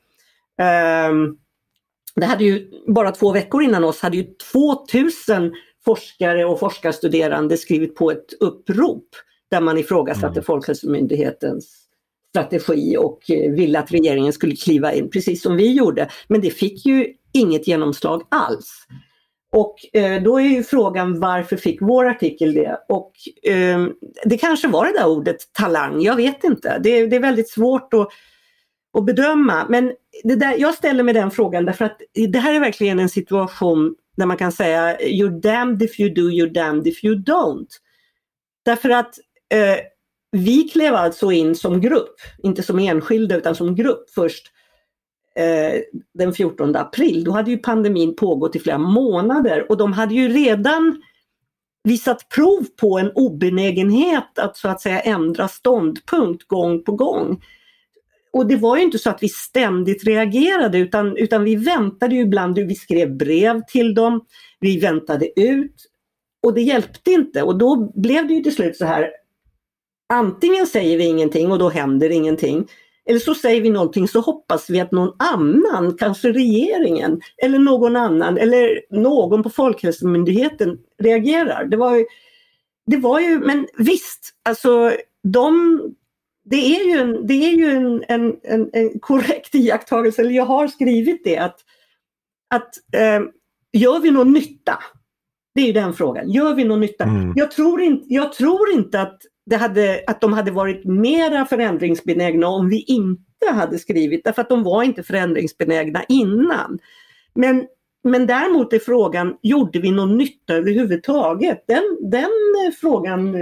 Ehm, 0.58 1.36
det 2.16 2.26
hade 2.26 2.44
ju 2.44 2.70
bara 2.86 3.10
två 3.12 3.32
veckor 3.32 3.62
innan 3.62 3.84
oss 3.84 4.00
hade 4.00 4.16
ju 4.16 4.26
2000 4.52 5.52
forskare 5.84 6.44
och 6.44 6.60
forskarstuderande 6.60 7.56
skrivit 7.56 7.94
på 7.94 8.10
ett 8.10 8.32
upprop 8.40 9.08
där 9.54 9.60
man 9.60 9.78
ifrågasatte 9.78 10.26
mm. 10.26 10.44
Folkhälsomyndighetens 10.44 11.84
strategi 12.28 12.96
och 12.96 13.30
eh, 13.30 13.52
ville 13.52 13.78
att 13.78 13.92
regeringen 13.92 14.32
skulle 14.32 14.56
kliva 14.56 14.92
in, 14.92 15.10
precis 15.10 15.42
som 15.42 15.56
vi 15.56 15.72
gjorde. 15.72 16.08
Men 16.28 16.40
det 16.40 16.50
fick 16.50 16.86
ju 16.86 17.06
inget 17.32 17.68
genomslag 17.68 18.22
alls. 18.28 18.86
Och 19.52 19.96
eh, 19.96 20.22
då 20.22 20.40
är 20.40 20.44
ju 20.44 20.62
frågan 20.62 21.20
varför 21.20 21.56
fick 21.56 21.82
vår 21.82 22.04
artikel 22.04 22.54
det? 22.54 22.78
Och 22.88 23.12
eh, 23.50 23.86
det 24.24 24.38
kanske 24.38 24.68
var 24.68 24.86
det 24.86 24.92
där 24.92 25.08
ordet 25.08 25.52
talang, 25.52 26.02
jag 26.02 26.16
vet 26.16 26.44
inte. 26.44 26.78
Det, 26.78 27.06
det 27.06 27.16
är 27.16 27.20
väldigt 27.20 27.50
svårt 27.50 27.94
att 27.94 28.08
att 28.98 29.04
bedöma. 29.04 29.66
Men 29.68 29.92
det 30.24 30.36
där, 30.36 30.56
jag 30.58 30.74
ställer 30.74 31.02
mig 31.02 31.14
den 31.14 31.30
frågan 31.30 31.64
därför 31.64 31.84
att 31.84 32.00
det 32.32 32.38
här 32.38 32.54
är 32.54 32.60
verkligen 32.60 32.98
en 32.98 33.08
situation 33.08 33.94
där 34.16 34.26
man 34.26 34.36
kan 34.36 34.52
säga 34.52 34.98
you're 34.98 35.40
damned 35.40 35.82
if 35.82 36.00
you 36.00 36.14
do, 36.14 36.30
you're 36.30 36.52
damned 36.52 36.86
if 36.86 37.04
you 37.04 37.14
don't. 37.14 37.68
Därför 38.64 38.90
att 38.90 39.14
eh, 39.52 39.78
vi 40.32 40.68
klev 40.68 40.94
alltså 40.94 41.32
in 41.32 41.54
som 41.54 41.80
grupp, 41.80 42.14
inte 42.42 42.62
som 42.62 42.78
enskilda 42.78 43.36
utan 43.36 43.54
som 43.54 43.74
grupp 43.74 44.10
först 44.14 44.52
eh, 45.36 45.80
den 46.14 46.32
14 46.32 46.76
april. 46.76 47.24
Då 47.24 47.32
hade 47.32 47.50
ju 47.50 47.58
pandemin 47.58 48.16
pågått 48.16 48.56
i 48.56 48.60
flera 48.60 48.78
månader 48.78 49.70
och 49.70 49.76
de 49.76 49.92
hade 49.92 50.14
ju 50.14 50.28
redan 50.28 51.02
visat 51.84 52.28
prov 52.28 52.66
på 52.80 52.98
en 52.98 53.10
obenägenhet 53.14 54.38
att 54.38 54.56
så 54.56 54.68
att 54.68 54.80
säga 54.80 55.00
ändra 55.00 55.48
ståndpunkt 55.48 56.46
gång 56.46 56.84
på 56.84 56.92
gång. 56.92 57.42
Och 58.32 58.46
det 58.46 58.56
var 58.56 58.76
ju 58.76 58.82
inte 58.82 58.98
så 58.98 59.10
att 59.10 59.22
vi 59.22 59.28
ständigt 59.28 60.04
reagerade 60.04 60.78
utan, 60.78 61.16
utan 61.16 61.44
vi 61.44 61.56
väntade 61.56 62.14
ju 62.14 62.20
ibland, 62.20 62.58
vi 62.58 62.74
skrev 62.74 63.16
brev 63.16 63.62
till 63.68 63.94
dem, 63.94 64.24
vi 64.60 64.80
väntade 64.80 65.40
ut. 65.40 65.90
Och 66.42 66.54
det 66.54 66.62
hjälpte 66.62 67.10
inte. 67.10 67.42
Och 67.42 67.58
då 67.58 67.92
blev 67.94 68.26
det 68.28 68.34
ju 68.34 68.42
till 68.42 68.54
slut 68.54 68.76
så 68.76 68.84
här 68.84 69.10
Antingen 70.08 70.66
säger 70.66 70.98
vi 70.98 71.04
ingenting 71.04 71.52
och 71.52 71.58
då 71.58 71.68
händer 71.68 72.10
ingenting. 72.10 72.68
Eller 73.06 73.18
så 73.18 73.34
säger 73.34 73.60
vi 73.60 73.70
någonting 73.70 74.08
så 74.08 74.20
hoppas 74.20 74.70
vi 74.70 74.80
att 74.80 74.92
någon 74.92 75.12
annan, 75.18 75.96
kanske 75.98 76.32
regeringen 76.32 77.20
eller 77.42 77.58
någon 77.58 77.96
annan 77.96 78.38
eller 78.38 78.80
någon 78.90 79.42
på 79.42 79.50
Folkhälsomyndigheten 79.50 80.78
reagerar. 80.98 81.64
Det 81.64 81.76
var 81.76 81.96
ju, 81.96 82.06
det 82.86 82.96
var 82.96 83.20
ju 83.20 83.38
men 83.38 83.66
visst, 83.78 84.30
alltså 84.44 84.92
de 85.22 85.80
det 86.44 86.56
är 86.56 86.84
ju 86.84 87.00
en, 87.00 87.26
det 87.26 87.34
är 87.34 87.52
ju 87.52 87.70
en, 87.70 88.04
en, 88.08 88.36
en, 88.42 88.70
en 88.72 89.00
korrekt 89.00 89.54
iakttagelse, 89.54 90.22
eller 90.22 90.30
jag 90.30 90.46
har 90.46 90.68
skrivit 90.68 91.24
det, 91.24 91.38
att, 91.38 91.60
att 92.54 92.70
eh, 92.92 93.20
gör 93.72 94.00
vi 94.00 94.10
någon 94.10 94.32
nytta? 94.32 94.78
Det 95.54 95.68
är 95.68 95.72
den 95.72 95.94
frågan. 95.94 96.30
Gör 96.30 96.54
vi 96.54 96.64
någon 96.64 96.80
nytta? 96.80 97.04
Mm. 97.04 97.32
Jag, 97.36 97.50
tror 97.50 97.82
inte, 97.82 98.04
jag 98.08 98.32
tror 98.32 98.70
inte 98.70 99.00
att, 99.00 99.22
det 99.46 99.56
hade, 99.56 100.04
att 100.06 100.20
de 100.20 100.32
hade 100.32 100.50
varit 100.50 100.84
mera 100.84 101.46
förändringsbenägna 101.46 102.48
om 102.48 102.68
vi 102.68 102.82
inte 102.82 103.52
hade 103.52 103.78
skrivit, 103.78 104.24
därför 104.24 104.42
att 104.42 104.48
de 104.48 104.62
var 104.62 104.82
inte 104.82 105.02
förändringsbenägna 105.02 106.04
innan. 106.08 106.78
Men, 107.34 107.66
men 108.04 108.26
däremot 108.26 108.72
är 108.72 108.78
frågan, 108.78 109.36
gjorde 109.42 109.78
vi 109.78 109.90
någon 109.90 110.18
nytta 110.18 110.54
överhuvudtaget? 110.54 111.64
Den, 111.66 111.98
den 112.10 112.30
frågan 112.80 113.34
eh, 113.34 113.40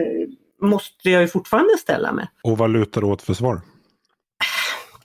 måste 0.60 1.10
jag 1.10 1.22
ju 1.22 1.28
fortfarande 1.28 1.78
ställa 1.78 2.12
mig. 2.12 2.26
Och 2.42 2.58
vad 2.58 2.70
lutar 2.70 3.00
du 3.00 3.06
åt 3.06 3.22
för 3.22 3.34
svar? 3.34 3.60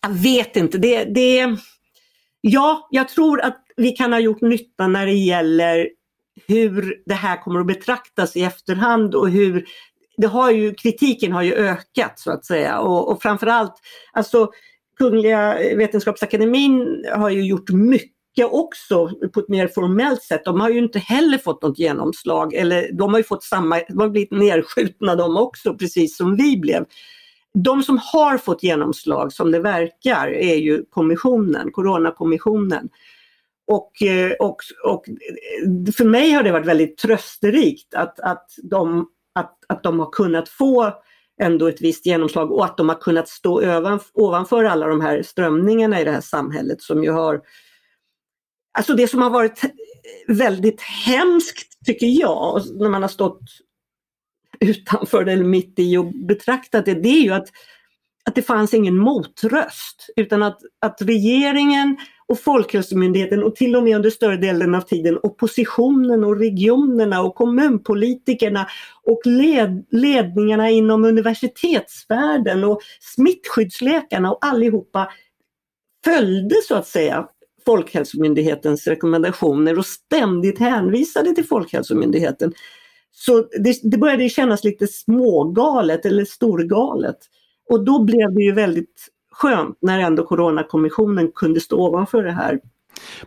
Jag 0.01 0.09
vet 0.09 0.55
inte. 0.55 0.77
Det, 0.77 1.03
det, 1.03 1.57
ja, 2.41 2.87
jag 2.91 3.09
tror 3.09 3.41
att 3.41 3.63
vi 3.77 3.91
kan 3.91 4.13
ha 4.13 4.19
gjort 4.19 4.41
nytta 4.41 4.87
när 4.87 5.05
det 5.05 5.13
gäller 5.13 5.89
hur 6.47 7.01
det 7.05 7.13
här 7.13 7.41
kommer 7.41 7.59
att 7.59 7.67
betraktas 7.67 8.35
i 8.35 8.43
efterhand 8.43 9.15
och 9.15 9.29
hur 9.29 9.65
det 10.17 10.27
har 10.27 10.51
ju, 10.51 10.73
kritiken 10.73 11.31
har 11.31 11.41
ju 11.41 11.53
ökat 11.53 12.19
så 12.19 12.31
att 12.31 12.45
säga 12.45 12.79
och, 12.79 13.11
och 13.11 13.21
framförallt 13.21 13.73
alltså 14.13 14.49
Kungliga 14.97 15.57
Vetenskapsakademin 15.75 17.05
har 17.15 17.29
ju 17.29 17.45
gjort 17.45 17.69
mycket 17.69 18.45
också 18.45 19.09
på 19.33 19.39
ett 19.39 19.49
mer 19.49 19.67
formellt 19.67 20.23
sätt. 20.23 20.45
De 20.45 20.61
har 20.61 20.69
ju 20.69 20.79
inte 20.79 20.99
heller 20.99 21.37
fått 21.37 21.61
något 21.61 21.79
genomslag 21.79 22.53
eller 22.53 22.91
de 22.91 23.11
har 23.11 23.19
ju 23.19 23.23
fått 23.23 23.43
samma, 23.43 23.81
de 23.89 23.99
har 23.99 24.09
blivit 24.09 24.31
nedskjutna 24.31 25.15
de 25.15 25.37
också 25.37 25.73
precis 25.73 26.17
som 26.17 26.35
vi 26.35 26.57
blev. 26.57 26.85
De 27.53 27.83
som 27.83 27.99
har 28.13 28.37
fått 28.37 28.63
genomslag 28.63 29.33
som 29.33 29.51
det 29.51 29.59
verkar 29.59 30.27
är 30.27 30.55
ju 30.55 30.85
kommissionen, 30.89 31.71
Coronakommissionen. 31.71 32.89
Och, 33.67 34.01
eh, 34.01 34.31
och, 34.31 34.57
och 34.83 35.05
för 35.97 36.05
mig 36.05 36.31
har 36.31 36.43
det 36.43 36.51
varit 36.51 36.67
väldigt 36.67 36.97
trösterikt 36.97 37.93
att, 37.93 38.19
att, 38.19 38.45
de, 38.63 39.07
att, 39.37 39.57
att 39.67 39.83
de 39.83 39.99
har 39.99 40.11
kunnat 40.11 40.49
få 40.49 40.93
ändå 41.41 41.67
ett 41.67 41.81
visst 41.81 42.05
genomslag 42.05 42.51
och 42.51 42.65
att 42.65 42.77
de 42.77 42.89
har 42.89 42.95
kunnat 42.95 43.27
stå 43.27 43.81
ovanför 44.13 44.63
alla 44.63 44.87
de 44.87 45.01
här 45.01 45.21
strömningarna 45.21 46.01
i 46.01 46.03
det 46.03 46.11
här 46.11 46.21
samhället 46.21 46.81
som 46.81 47.03
ju 47.03 47.11
har 47.11 47.41
Alltså 48.77 48.93
det 48.93 49.07
som 49.07 49.21
har 49.21 49.29
varit 49.29 49.61
väldigt 50.27 50.81
hemskt 50.81 51.85
tycker 51.85 52.07
jag, 52.07 52.61
när 52.79 52.89
man 52.89 53.01
har 53.01 53.09
stått 53.09 53.41
utanför 54.59 55.25
eller 55.25 55.43
mitt 55.43 55.79
i 55.79 55.97
och 55.97 56.05
betraktat 56.05 56.85
det, 56.85 56.93
det 56.93 57.09
är 57.09 57.21
ju 57.21 57.33
att, 57.33 57.47
att 58.25 58.35
det 58.35 58.41
fanns 58.41 58.73
ingen 58.73 58.97
motröst 58.97 60.09
utan 60.15 60.43
att, 60.43 60.59
att 60.81 61.01
regeringen 61.01 61.97
och 62.27 62.39
Folkhälsomyndigheten 62.39 63.43
och 63.43 63.55
till 63.55 63.75
och 63.75 63.83
med 63.83 63.95
under 63.95 64.09
större 64.09 64.37
delen 64.37 64.75
av 64.75 64.81
tiden 64.81 65.19
oppositionen 65.23 66.23
och 66.23 66.39
regionerna 66.39 67.21
och 67.21 67.35
kommunpolitikerna 67.35 68.67
och 69.03 69.21
led, 69.25 69.85
ledningarna 69.91 70.69
inom 70.69 71.05
universitetsvärlden 71.05 72.63
och 72.63 72.81
smittskyddsläkarna 72.99 74.31
och 74.31 74.45
allihopa 74.45 75.11
följde 76.03 76.55
så 76.67 76.75
att 76.75 76.87
säga 76.87 77.27
Folkhälsomyndighetens 77.65 78.87
rekommendationer 78.87 79.77
och 79.77 79.85
ständigt 79.85 80.59
hänvisade 80.59 81.35
till 81.35 81.45
Folkhälsomyndigheten. 81.45 82.53
Så 83.11 83.41
det, 83.41 83.79
det 83.83 83.97
började 83.97 84.29
kännas 84.29 84.63
lite 84.63 84.87
smågalet 84.87 86.05
eller 86.05 86.25
storgalet. 86.25 87.17
Och 87.69 87.85
då 87.85 88.03
blev 88.03 88.33
det 88.33 88.43
ju 88.43 88.51
väldigt 88.51 89.07
skönt 89.37 89.77
när 89.81 89.99
ändå 89.99 90.23
Coronakommissionen 90.23 91.31
kunde 91.35 91.59
stå 91.59 91.87
ovanför 91.87 92.23
det 92.23 92.31
här. 92.31 92.59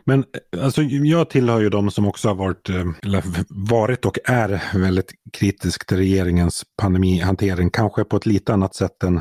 Men 0.04 0.24
alltså, 0.62 0.82
jag 0.82 1.30
tillhör 1.30 1.60
ju 1.60 1.70
de 1.70 1.90
som 1.90 2.06
också 2.06 2.28
har 2.28 2.34
varit, 2.34 2.68
eh, 2.68 2.86
eller 3.02 3.22
varit 3.70 4.04
och 4.04 4.18
är 4.24 4.78
väldigt 4.78 5.12
kritisk 5.32 5.86
till 5.86 5.96
regeringens 5.96 6.64
pandemihantering. 6.82 7.70
Kanske 7.70 8.04
på 8.04 8.16
ett 8.16 8.26
lite 8.26 8.52
annat 8.52 8.74
sätt 8.74 9.02
än 9.02 9.20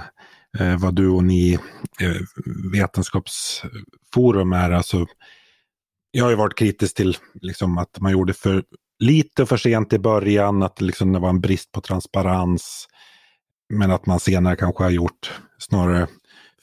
eh, 0.60 0.78
vad 0.80 0.96
du 0.96 1.10
och 1.10 1.24
ni 1.24 1.54
eh, 2.02 2.16
vetenskapsforum 2.74 4.54
är. 4.54 4.72
Alltså, 4.72 5.06
jag 6.12 6.24
har 6.24 6.30
ju 6.30 6.38
varit 6.38 6.58
kritisk 6.58 6.96
till 6.96 7.18
liksom, 7.42 7.78
att 7.78 8.00
man 8.00 8.12
gjorde 8.12 8.34
för 8.34 8.64
lite 9.00 9.46
för 9.46 9.58
sent 9.58 9.94
i 9.94 10.00
början, 10.00 10.64
att 10.64 10.82
liksom, 10.82 11.14
det 11.14 11.20
var 11.20 11.30
en 11.30 11.42
brist 11.42 11.72
på 11.72 11.82
transparens. 11.82 12.88
Men 13.74 13.92
att 13.92 14.06
man 14.06 14.20
senare 14.20 14.56
kanske 14.56 14.84
har 14.84 14.92
gjort 14.92 15.40
snarare 15.60 16.08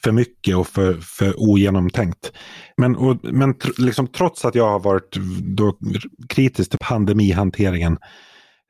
för 0.06 0.12
mycket 0.12 0.56
och 0.56 0.66
för, 0.66 0.94
för 0.94 1.40
ogenomtänkt. 1.40 2.32
Men, 2.76 2.96
och, 2.96 3.16
men 3.22 3.58
tr 3.58 3.68
liksom, 3.78 4.06
trots 4.06 4.44
att 4.44 4.54
jag 4.54 4.68
har 4.68 4.80
varit 4.80 5.16
då, 5.40 5.78
kritisk 6.28 6.70
till 6.70 6.78
pandemihanteringen 6.78 7.98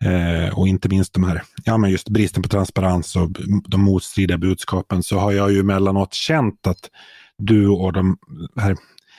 eh, 0.05 0.59
och 0.59 0.69
inte 0.69 0.89
minst 0.89 1.15
de 1.15 1.25
här, 1.25 1.43
ja 1.65 1.79
men 1.79 1.91
just 1.91 2.09
bristen 2.09 2.43
på 2.43 2.49
transparens 2.49 3.17
och 3.17 3.31
de 3.69 3.81
motstridiga 3.81 4.39
budskapen 4.39 5.03
så 5.03 5.19
har 5.19 5.33
jag 5.33 5.53
ju 5.53 5.61
emellanåt 5.61 6.15
känt 6.15 6.67
att 6.67 6.91
du 7.39 7.69
och 7.69 7.93
de 7.93 8.19
här 8.57 8.77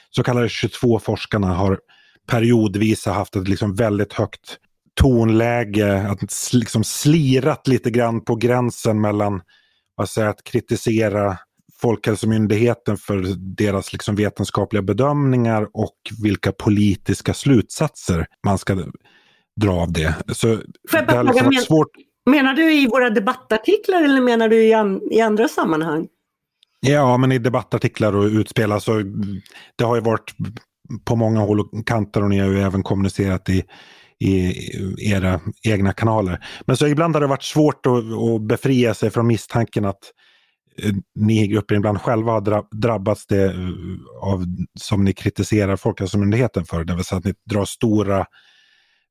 så 0.09 0.23
kallade 0.23 0.49
22 0.49 0.99
forskarna 0.99 1.53
har 1.53 1.79
periodvis 2.27 3.05
haft 3.05 3.35
ett 3.35 3.47
liksom 3.47 3.75
väldigt 3.75 4.13
högt 4.13 4.57
tonläge, 5.01 6.07
att 6.09 6.53
liksom 6.53 6.83
slirat 6.83 7.67
lite 7.67 7.91
grann 7.91 8.21
på 8.21 8.35
gränsen 8.35 9.01
mellan 9.01 9.41
vad 9.95 10.09
säger, 10.09 10.27
att 10.27 10.43
kritisera 10.43 11.37
Folkhälsomyndigheten 11.81 12.97
för 12.97 13.23
deras 13.37 13.93
liksom 13.93 14.15
vetenskapliga 14.15 14.81
bedömningar 14.81 15.67
och 15.73 15.95
vilka 16.23 16.51
politiska 16.51 17.33
slutsatser 17.33 18.25
man 18.45 18.57
ska 18.57 18.83
dra 19.61 19.71
av 19.71 19.91
det. 19.91 20.15
Så 20.33 20.47
det 20.91 21.11
har 21.11 21.23
liksom 21.23 21.45
men, 21.45 21.61
svårt... 21.61 21.87
Menar 22.25 22.53
du 22.53 22.73
i 22.73 22.87
våra 22.87 23.09
debattartiklar 23.09 24.03
eller 24.03 24.21
menar 24.21 24.49
du 24.49 24.63
i, 24.63 24.73
an, 24.73 25.01
i 25.11 25.21
andra 25.21 25.47
sammanhang? 25.47 26.07
Ja, 26.79 27.17
men 27.17 27.31
i 27.31 27.37
debattartiklar 27.37 28.15
och 28.15 28.25
utspel. 28.25 28.81
Så 28.81 29.03
det 29.75 29.83
har 29.83 29.95
ju 29.95 30.01
varit 30.01 30.35
på 31.05 31.15
många 31.15 31.39
håll 31.39 31.59
och 31.59 31.87
kanter 31.87 32.23
och 32.23 32.29
ni 32.29 32.39
har 32.39 32.49
ju 32.49 32.61
även 32.61 32.83
kommunicerat 32.83 33.49
i, 33.49 33.63
i 34.19 34.53
era 35.11 35.39
egna 35.63 35.93
kanaler. 35.93 36.45
Men 36.65 36.77
så 36.77 36.87
ibland 36.87 37.15
har 37.15 37.21
det 37.21 37.27
varit 37.27 37.43
svårt 37.43 37.85
att, 37.85 37.93
att 37.93 38.41
befria 38.41 38.93
sig 38.93 39.09
från 39.09 39.27
misstanken 39.27 39.85
att 39.85 39.99
Eh, 40.83 40.91
ni 41.15 41.43
i 41.43 41.47
gruppen 41.47 41.77
ibland 41.77 42.01
själva 42.01 42.31
har 42.31 42.63
drabbats 42.81 43.27
det 43.27 43.45
eh, 43.45 43.53
av 44.21 44.45
som 44.79 45.03
ni 45.03 45.13
kritiserar 45.13 45.75
Folkhälsomyndigheten 45.75 46.65
för, 46.65 46.83
det 46.83 46.95
vill 46.95 47.03
säga 47.03 47.19
att 47.19 47.25
ni 47.25 47.33
drar 47.45 47.65
stora 47.65 48.25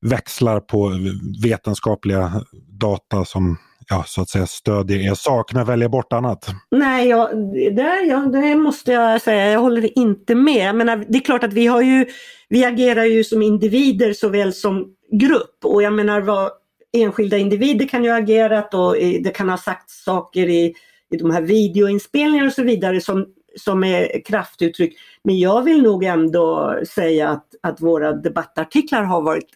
växlar 0.01 0.59
på 0.59 0.91
eh, 0.91 0.97
vetenskapliga 1.43 2.43
data 2.67 3.25
som 3.25 3.57
ja, 3.89 4.03
så 4.07 4.21
att 4.21 4.29
säga 4.29 4.47
stödjer 4.47 5.11
er 5.11 5.13
sak 5.13 5.53
men 5.53 5.65
väljer 5.65 5.89
bort 5.89 6.13
annat? 6.13 6.49
Nej, 6.71 7.07
ja, 7.07 7.31
det, 7.75 8.05
ja, 8.09 8.19
det 8.19 8.55
måste 8.55 8.91
jag 8.91 9.21
säga, 9.21 9.51
jag 9.51 9.59
håller 9.59 9.97
inte 9.99 10.35
med. 10.35 10.75
Men 10.75 11.05
det 11.09 11.17
är 11.17 11.25
klart 11.25 11.43
att 11.43 11.53
vi 11.53 11.67
har 11.67 11.81
ju, 11.81 12.05
vi 12.49 12.65
agerar 12.65 13.03
ju 13.03 13.23
som 13.23 13.41
individer 13.41 14.13
såväl 14.13 14.53
som 14.53 14.85
grupp 15.11 15.59
och 15.63 15.83
jag 15.83 15.93
menar 15.93 16.21
vad 16.21 16.51
enskilda 16.97 17.37
individer 17.37 17.87
kan 17.87 18.03
ju 18.03 18.09
ha 18.09 18.17
agerat 18.17 18.73
och 18.73 18.93
det 18.95 19.35
kan 19.35 19.49
ha 19.49 19.57
sagt 19.57 19.89
saker 19.89 20.49
i, 20.49 20.73
i 21.13 21.17
de 21.17 21.31
här 21.31 21.41
videoinspelningarna 21.41 22.47
och 22.47 22.53
så 22.53 22.63
vidare 22.63 23.01
som, 23.01 23.25
som 23.59 23.83
är 23.83 24.25
kraftuttryck. 24.25 24.97
Men 25.23 25.39
jag 25.39 25.63
vill 25.63 25.81
nog 25.81 26.03
ändå 26.03 26.79
säga 26.95 27.29
att, 27.29 27.47
att 27.61 27.81
våra 27.81 28.13
debattartiklar 28.13 29.03
har 29.03 29.21
varit 29.21 29.49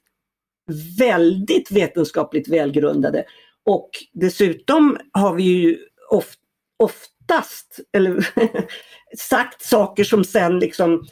väldigt 0.99 1.71
vetenskapligt 1.71 2.47
välgrundade. 2.47 3.23
Och 3.65 3.89
dessutom 4.13 4.97
har 5.11 5.33
vi 5.33 5.43
ju 5.43 5.77
of, 6.09 6.33
oftast 6.77 7.79
eller, 7.93 8.27
sagt 9.17 9.61
saker 9.61 10.03
som 10.03 10.23
sen 10.23 10.59
liksom 10.59 11.05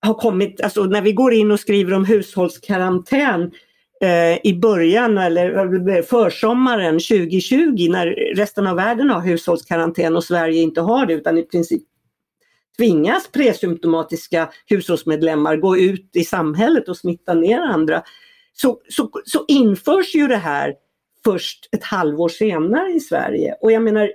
har 0.00 0.14
kommit, 0.14 0.60
alltså 0.60 0.84
när 0.84 1.02
vi 1.02 1.12
går 1.12 1.32
in 1.32 1.50
och 1.50 1.60
skriver 1.60 1.94
om 1.94 2.04
hushållskarantän 2.04 3.42
eh, 3.42 3.48
Eh, 4.00 4.46
i 4.46 4.58
början 4.62 5.18
eller 5.18 5.88
eh, 5.96 6.02
försommaren 6.02 6.92
2020 6.92 7.88
när 7.90 8.06
resten 8.36 8.66
av 8.66 8.76
världen 8.76 9.10
har 9.10 9.20
hushållskarantän 9.20 10.16
och 10.16 10.24
Sverige 10.24 10.62
inte 10.62 10.80
har 10.80 11.06
det 11.06 11.12
utan 11.12 11.38
i 11.38 11.42
princip 11.42 11.82
tvingas 12.78 13.28
presymptomatiska 13.28 14.48
hushållsmedlemmar 14.66 15.56
gå 15.56 15.76
ut 15.76 16.10
i 16.14 16.24
samhället 16.24 16.88
och 16.88 16.96
smitta 16.96 17.34
ner 17.34 17.60
andra. 17.60 18.02
Så, 18.52 18.80
så, 18.88 19.10
så 19.24 19.44
införs 19.48 20.14
ju 20.14 20.26
det 20.26 20.36
här 20.36 20.74
först 21.24 21.68
ett 21.72 21.84
halvår 21.84 22.28
senare 22.28 22.90
i 22.92 23.00
Sverige. 23.00 23.54
Och 23.60 23.72
jag 23.72 23.82
menar, 23.82 24.10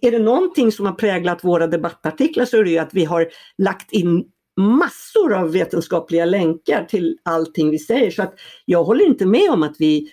är 0.00 0.10
det 0.10 0.18
någonting 0.18 0.72
som 0.72 0.86
har 0.86 0.92
präglat 0.92 1.44
våra 1.44 1.66
debattartiklar 1.66 2.44
så 2.44 2.56
är 2.56 2.64
det 2.64 2.70
ju 2.70 2.78
att 2.78 2.94
vi 2.94 3.04
har 3.04 3.28
lagt 3.58 3.92
in 3.92 4.24
massor 4.56 5.34
av 5.34 5.52
vetenskapliga 5.52 6.24
länkar 6.24 6.84
till 6.84 7.18
allting 7.22 7.70
vi 7.70 7.78
säger. 7.78 8.10
Så 8.10 8.22
att 8.22 8.34
jag 8.64 8.84
håller 8.84 9.06
inte 9.06 9.26
med 9.26 9.50
om 9.50 9.62
att 9.62 9.76
vi 9.78 10.10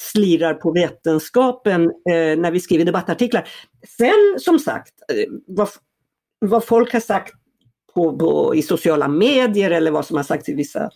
slirar 0.00 0.54
på 0.54 0.72
vetenskapen 0.72 1.82
eh, 1.82 2.38
när 2.38 2.50
vi 2.50 2.60
skriver 2.60 2.84
debattartiklar. 2.84 3.48
Sen 3.98 4.36
som 4.38 4.58
sagt, 4.58 4.92
eh, 5.12 5.32
vad, 5.46 5.68
vad 6.38 6.64
folk 6.64 6.92
har 6.92 7.00
sagt 7.00 7.34
på, 7.94 8.18
på, 8.18 8.54
i 8.54 8.62
sociala 8.62 9.08
medier 9.08 9.70
eller 9.70 9.90
vad 9.90 10.06
som 10.06 10.16
har 10.16 10.24
sagts 10.24 10.48
i 10.48 10.54
vissa 10.54 10.90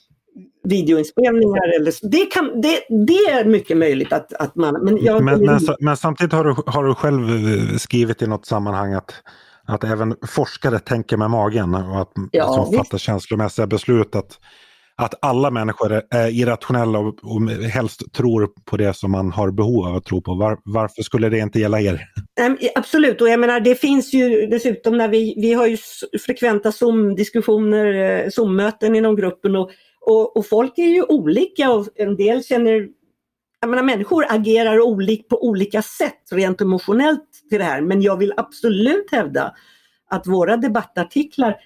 videoinspelningar. 0.64 1.76
Eller, 1.76 2.10
det, 2.10 2.26
kan, 2.26 2.60
det, 2.60 2.80
det 3.06 3.30
är 3.30 3.44
mycket 3.44 3.76
möjligt 3.76 4.12
att, 4.12 4.32
att 4.32 4.56
man... 4.56 4.84
Men, 4.84 5.04
jag, 5.04 5.24
men, 5.24 5.44
men, 5.44 5.60
men, 5.80 5.96
samtidigt 5.96 6.32
har 6.32 6.44
du, 6.44 6.54
har 6.66 6.84
du 6.84 6.94
själv 6.94 7.30
eh, 7.30 7.76
skrivit 7.76 8.22
i 8.22 8.26
något 8.26 8.46
sammanhang 8.46 8.92
att, 8.92 9.14
att 9.70 9.84
även 9.84 10.16
forskare 10.26 10.78
tänker 10.78 11.16
med 11.16 11.30
magen 11.30 11.74
och 11.74 12.00
att 12.00 12.12
ja, 12.30 12.52
som 12.52 12.72
fattar 12.72 12.98
känslomässiga 12.98 13.66
beslut. 13.66 14.14
Att, 14.14 14.38
att 14.96 15.14
alla 15.22 15.50
människor 15.50 16.02
är 16.10 16.28
irrationella 16.28 16.98
och, 16.98 17.14
och 17.22 17.50
helst 17.50 18.12
tror 18.12 18.48
på 18.64 18.76
det 18.76 18.96
som 18.96 19.10
man 19.10 19.32
har 19.32 19.50
behov 19.50 19.86
av 19.86 19.96
att 19.96 20.04
tro 20.04 20.22
på. 20.22 20.34
Var, 20.34 20.58
varför 20.64 21.02
skulle 21.02 21.28
det 21.28 21.38
inte 21.38 21.60
gälla 21.60 21.80
er? 21.80 22.00
Absolut, 22.74 23.20
och 23.20 23.28
jag 23.28 23.40
menar 23.40 23.60
det 23.60 23.74
finns 23.74 24.14
ju 24.14 24.46
dessutom 24.46 24.96
när 24.96 25.08
vi, 25.08 25.34
vi 25.36 25.52
har 25.52 25.66
ju 25.66 25.76
frekventa 26.26 26.72
Zoom-diskussioner, 26.72 28.22
eh, 28.24 28.30
Zoom-möten 28.30 28.96
inom 28.96 29.16
gruppen 29.16 29.56
och 29.56 29.70
och, 30.06 30.36
och, 30.36 30.46
folk 30.46 30.78
är 30.78 30.86
ju 30.86 31.02
olika 31.02 31.70
och 31.70 31.86
en 31.94 32.16
del 32.16 32.44
känner 32.44 32.88
jag 33.60 33.70
menar, 33.70 33.82
människor 33.82 34.26
agerar 34.28 34.80
olik, 34.80 35.28
på 35.28 35.44
olika 35.44 35.82
sätt 35.82 36.22
rent 36.30 36.60
emotionellt 36.60 37.28
till 37.48 37.58
det 37.58 37.64
här 37.64 37.80
men 37.80 38.02
jag 38.02 38.16
vill 38.16 38.32
absolut 38.36 39.10
hävda 39.10 39.54
att 40.10 40.26
våra 40.26 40.56
debattartiklar 40.56 41.56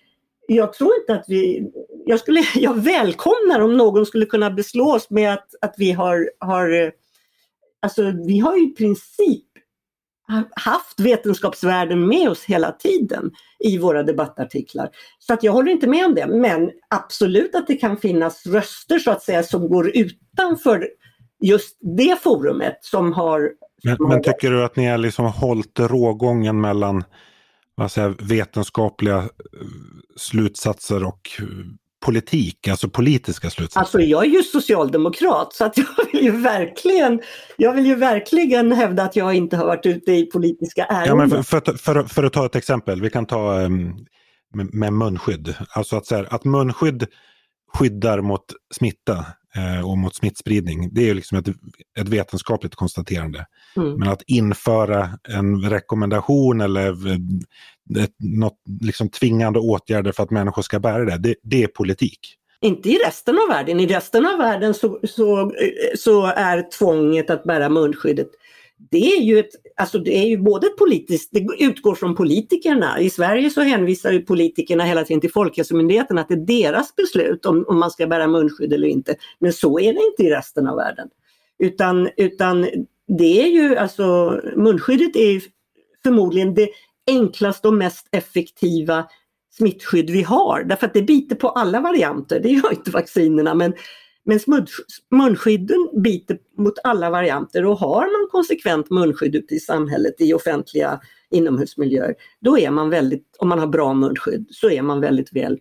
jag 0.46 0.72
tror 0.72 0.90
inte 1.00 1.14
att 1.14 1.24
vi, 1.28 1.70
jag, 2.06 2.20
skulle, 2.20 2.44
jag 2.54 2.74
välkomnar 2.74 3.60
om 3.60 3.76
någon 3.76 4.06
skulle 4.06 4.26
kunna 4.26 4.50
beslå 4.50 4.94
oss 4.94 5.10
med 5.10 5.32
att, 5.32 5.48
att 5.60 5.74
vi 5.78 5.92
har, 5.92 6.30
har, 6.38 6.92
alltså 7.82 8.12
vi 8.26 8.38
har 8.38 8.64
i 8.64 8.74
princip 8.74 9.44
haft 10.56 11.00
vetenskapsvärlden 11.00 12.06
med 12.08 12.28
oss 12.28 12.44
hela 12.44 12.72
tiden 12.72 13.30
i 13.58 13.78
våra 13.78 14.02
debattartiklar. 14.02 14.90
Så 15.18 15.34
att 15.34 15.42
jag 15.42 15.52
håller 15.52 15.72
inte 15.72 15.86
med 15.86 16.06
om 16.06 16.14
det, 16.14 16.26
men 16.26 16.70
absolut 16.90 17.54
att 17.54 17.66
det 17.66 17.74
kan 17.74 17.96
finnas 17.96 18.46
röster 18.46 18.98
så 18.98 19.10
att 19.10 19.22
säga 19.22 19.42
som 19.42 19.68
går 19.68 19.96
utanför 19.96 20.88
just 21.44 21.78
det 21.96 22.22
forumet 22.22 22.78
som 22.80 23.12
har... 23.12 23.50
Men, 23.84 23.96
men 24.08 24.22
tycker 24.22 24.50
du 24.50 24.64
att 24.64 24.76
ni 24.76 24.86
har 24.86 24.98
liksom 24.98 25.26
hållit 25.26 25.80
rågången 25.80 26.60
mellan 26.60 27.04
vad 27.74 27.92
säger, 27.92 28.14
vetenskapliga 28.18 29.16
eh, 29.16 29.28
slutsatser 30.16 31.04
och 31.04 31.20
politik, 32.04 32.68
alltså 32.68 32.88
politiska 32.88 33.50
slutsatser? 33.50 33.80
Alltså 33.80 34.00
jag 34.00 34.24
är 34.24 34.28
ju 34.28 34.42
socialdemokrat 34.42 35.52
så 35.52 35.64
att 35.64 35.78
jag 35.78 35.86
vill 36.12 36.24
ju 36.24 36.30
verkligen, 36.30 37.20
jag 37.56 37.72
vill 37.72 37.86
ju 37.86 37.94
verkligen 37.94 38.72
hävda 38.72 39.02
att 39.02 39.16
jag 39.16 39.34
inte 39.34 39.56
har 39.56 39.66
varit 39.66 39.86
ute 39.86 40.12
i 40.12 40.26
politiska 40.26 40.84
ärenden. 40.84 41.08
Ja, 41.08 41.14
men 41.14 41.30
för, 41.30 41.60
för, 41.60 41.72
för, 41.72 42.02
för 42.04 42.24
att 42.24 42.32
ta 42.32 42.46
ett 42.46 42.56
exempel, 42.56 43.02
vi 43.02 43.10
kan 43.10 43.26
ta 43.26 43.60
um, 43.60 44.06
med, 44.54 44.74
med 44.74 44.92
munskydd. 44.92 45.54
Alltså 45.68 45.96
att, 45.96 46.06
så 46.06 46.16
här, 46.16 46.34
att 46.34 46.44
munskydd 46.44 47.06
skyddar 47.74 48.20
mot 48.20 48.44
smitta 48.74 49.12
eh, 49.12 49.24
och 49.84 49.98
mot 49.98 50.14
smittspridning. 50.14 50.88
Det 50.92 51.10
är 51.10 51.14
liksom 51.14 51.38
ett, 51.38 51.48
ett 51.98 52.08
vetenskapligt 52.08 52.74
konstaterande. 52.74 53.46
Mm. 53.76 53.98
Men 53.98 54.08
att 54.08 54.22
införa 54.26 55.10
en 55.28 55.70
rekommendation 55.70 56.60
eller 56.60 56.92
ett, 57.98 58.14
något 58.18 58.58
liksom 58.80 59.08
tvingande 59.08 59.58
åtgärder 59.58 60.12
för 60.12 60.22
att 60.22 60.30
människor 60.30 60.62
ska 60.62 60.80
bära 60.80 61.04
det, 61.04 61.18
det, 61.18 61.34
det 61.42 61.62
är 61.62 61.66
politik. 61.66 62.18
Inte 62.60 62.88
i 62.88 62.98
resten 63.06 63.38
av 63.38 63.48
världen. 63.48 63.80
I 63.80 63.86
resten 63.86 64.26
av 64.26 64.38
världen 64.38 64.74
så, 64.74 65.00
så, 65.02 65.52
så 65.98 66.26
är 66.26 66.78
tvånget 66.78 67.30
att 67.30 67.44
bära 67.44 67.68
munskyddet 67.68 68.28
det 68.90 69.16
är 69.16 69.20
ju 69.20 69.38
ett, 69.38 69.50
alltså 69.76 69.98
det 69.98 70.16
är 70.16 70.26
ju 70.26 70.38
både 70.38 70.68
politiskt, 70.68 71.28
det 71.32 71.46
utgår 71.58 71.94
från 71.94 72.14
politikerna. 72.14 73.00
I 73.00 73.10
Sverige 73.10 73.50
så 73.50 73.60
hänvisar 73.60 74.12
ju 74.12 74.20
politikerna 74.20 74.84
hela 74.84 75.04
tiden 75.04 75.20
till 75.20 75.32
Folkhälsomyndigheten 75.32 76.18
att 76.18 76.28
det 76.28 76.34
är 76.34 76.62
deras 76.62 76.96
beslut 76.96 77.46
om, 77.46 77.64
om 77.68 77.78
man 77.78 77.90
ska 77.90 78.06
bära 78.06 78.26
munskydd 78.26 78.72
eller 78.72 78.88
inte. 78.88 79.16
Men 79.38 79.52
så 79.52 79.78
är 79.78 79.92
det 79.92 80.00
inte 80.10 80.22
i 80.22 80.30
resten 80.30 80.66
av 80.66 80.76
världen. 80.76 81.08
Utan, 81.58 82.08
utan 82.16 82.68
det 83.18 83.42
är 83.42 83.48
ju 83.48 83.76
alltså, 83.76 84.40
munskyddet 84.56 85.16
är 85.16 85.42
förmodligen 86.02 86.54
det 86.54 86.68
enklaste 87.06 87.68
och 87.68 87.74
mest 87.74 88.08
effektiva 88.10 89.04
smittskydd 89.58 90.10
vi 90.10 90.22
har. 90.22 90.64
Därför 90.64 90.86
att 90.86 90.94
det 90.94 91.02
biter 91.02 91.36
på 91.36 91.48
alla 91.48 91.80
varianter, 91.80 92.40
det 92.40 92.48
gör 92.48 92.72
inte 92.72 92.90
vaccinerna 92.90 93.54
men 93.54 93.74
men 94.24 94.40
munskydden 95.10 95.90
biter 96.02 96.38
mot 96.58 96.78
alla 96.84 97.10
varianter 97.10 97.64
och 97.64 97.78
har 97.78 98.00
man 98.00 98.30
konsekvent 98.30 98.90
munskydd 98.90 99.34
ute 99.34 99.54
i 99.54 99.60
samhället 99.60 100.14
i 100.18 100.34
offentliga 100.34 101.00
inomhusmiljöer, 101.30 102.14
då 102.40 102.58
är 102.58 102.70
man 102.70 102.90
väldigt, 102.90 103.36
om 103.38 103.48
man 103.48 103.58
har 103.58 103.66
bra 103.66 103.94
munskydd, 103.94 104.46
så 104.50 104.70
är 104.70 104.82
man 104.82 105.00
väldigt 105.00 105.32
väl 105.32 105.60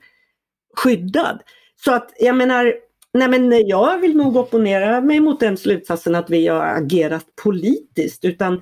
skyddad. 0.76 1.42
Så 1.76 1.94
att 1.94 2.14
jag 2.20 2.36
menar, 2.36 2.74
nej 3.14 3.28
men 3.28 3.68
jag 3.68 3.98
vill 3.98 4.18
nog 4.18 4.36
opponera 4.36 5.02
mig 5.02 5.20
mot 5.20 5.40
den 5.40 5.58
slutsatsen 5.58 6.16
att 6.16 6.30
vi 6.30 6.48
har 6.48 6.66
agerat 6.66 7.26
politiskt 7.44 8.26
utan 8.26 8.62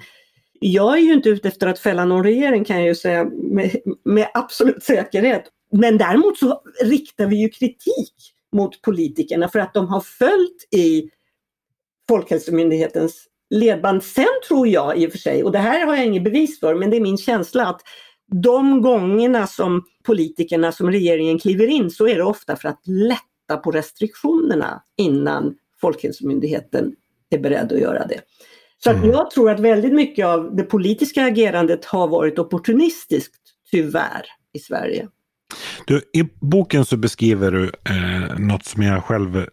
jag 0.59 0.97
är 0.97 1.01
ju 1.01 1.13
inte 1.13 1.29
ute 1.29 1.47
efter 1.47 1.67
att 1.67 1.79
fälla 1.79 2.05
någon 2.05 2.23
regering 2.23 2.63
kan 2.63 2.77
jag 2.77 2.85
ju 2.85 2.95
säga 2.95 3.25
med, 3.25 3.75
med 4.03 4.27
absolut 4.33 4.83
säkerhet. 4.83 5.43
Men 5.71 5.97
däremot 5.97 6.37
så 6.37 6.61
riktar 6.83 7.25
vi 7.25 7.41
ju 7.41 7.49
kritik 7.49 8.13
mot 8.51 8.81
politikerna 8.81 9.49
för 9.49 9.59
att 9.59 9.73
de 9.73 9.87
har 9.87 10.01
följt 10.01 10.67
i 10.71 11.09
Folkhälsomyndighetens 12.07 13.27
ledband. 13.49 14.03
Sen 14.03 14.25
tror 14.47 14.67
jag 14.67 14.97
i 14.97 15.07
och 15.07 15.11
för 15.11 15.17
sig, 15.17 15.43
och 15.43 15.51
det 15.51 15.59
här 15.59 15.85
har 15.85 15.95
jag 15.95 16.05
inget 16.05 16.23
bevis 16.23 16.59
för, 16.59 16.75
men 16.75 16.89
det 16.89 16.97
är 16.97 17.01
min 17.01 17.17
känsla 17.17 17.65
att 17.65 17.81
de 18.43 18.81
gångerna 18.81 19.47
som 19.47 19.83
politikerna, 20.03 20.71
som 20.71 20.91
regeringen 20.91 21.39
kliver 21.39 21.67
in 21.67 21.91
så 21.91 22.07
är 22.07 22.15
det 22.15 22.23
ofta 22.23 22.55
för 22.55 22.69
att 22.69 22.87
lätta 22.87 23.57
på 23.63 23.71
restriktionerna 23.71 24.83
innan 24.97 25.55
Folkhälsomyndigheten 25.81 26.95
är 27.29 27.39
beredd 27.39 27.71
att 27.71 27.79
göra 27.79 28.07
det. 28.07 28.21
Så 28.83 28.89
mm. 28.89 29.09
jag 29.09 29.31
tror 29.31 29.51
att 29.51 29.59
väldigt 29.59 29.93
mycket 29.93 30.25
av 30.25 30.55
det 30.55 30.63
politiska 30.63 31.23
agerandet 31.23 31.85
har 31.85 32.07
varit 32.07 32.39
opportunistiskt, 32.39 33.41
tyvärr, 33.71 34.25
i 34.53 34.59
Sverige. 34.59 35.07
Du, 35.87 36.01
I 36.13 36.23
boken 36.41 36.85
så 36.85 36.97
beskriver 36.97 37.51
du 37.51 37.71
eh, 37.89 38.39
något 38.39 38.65
som 38.65 38.83
jag 38.83 39.03
själv 39.03 39.37
eh, 39.37 39.45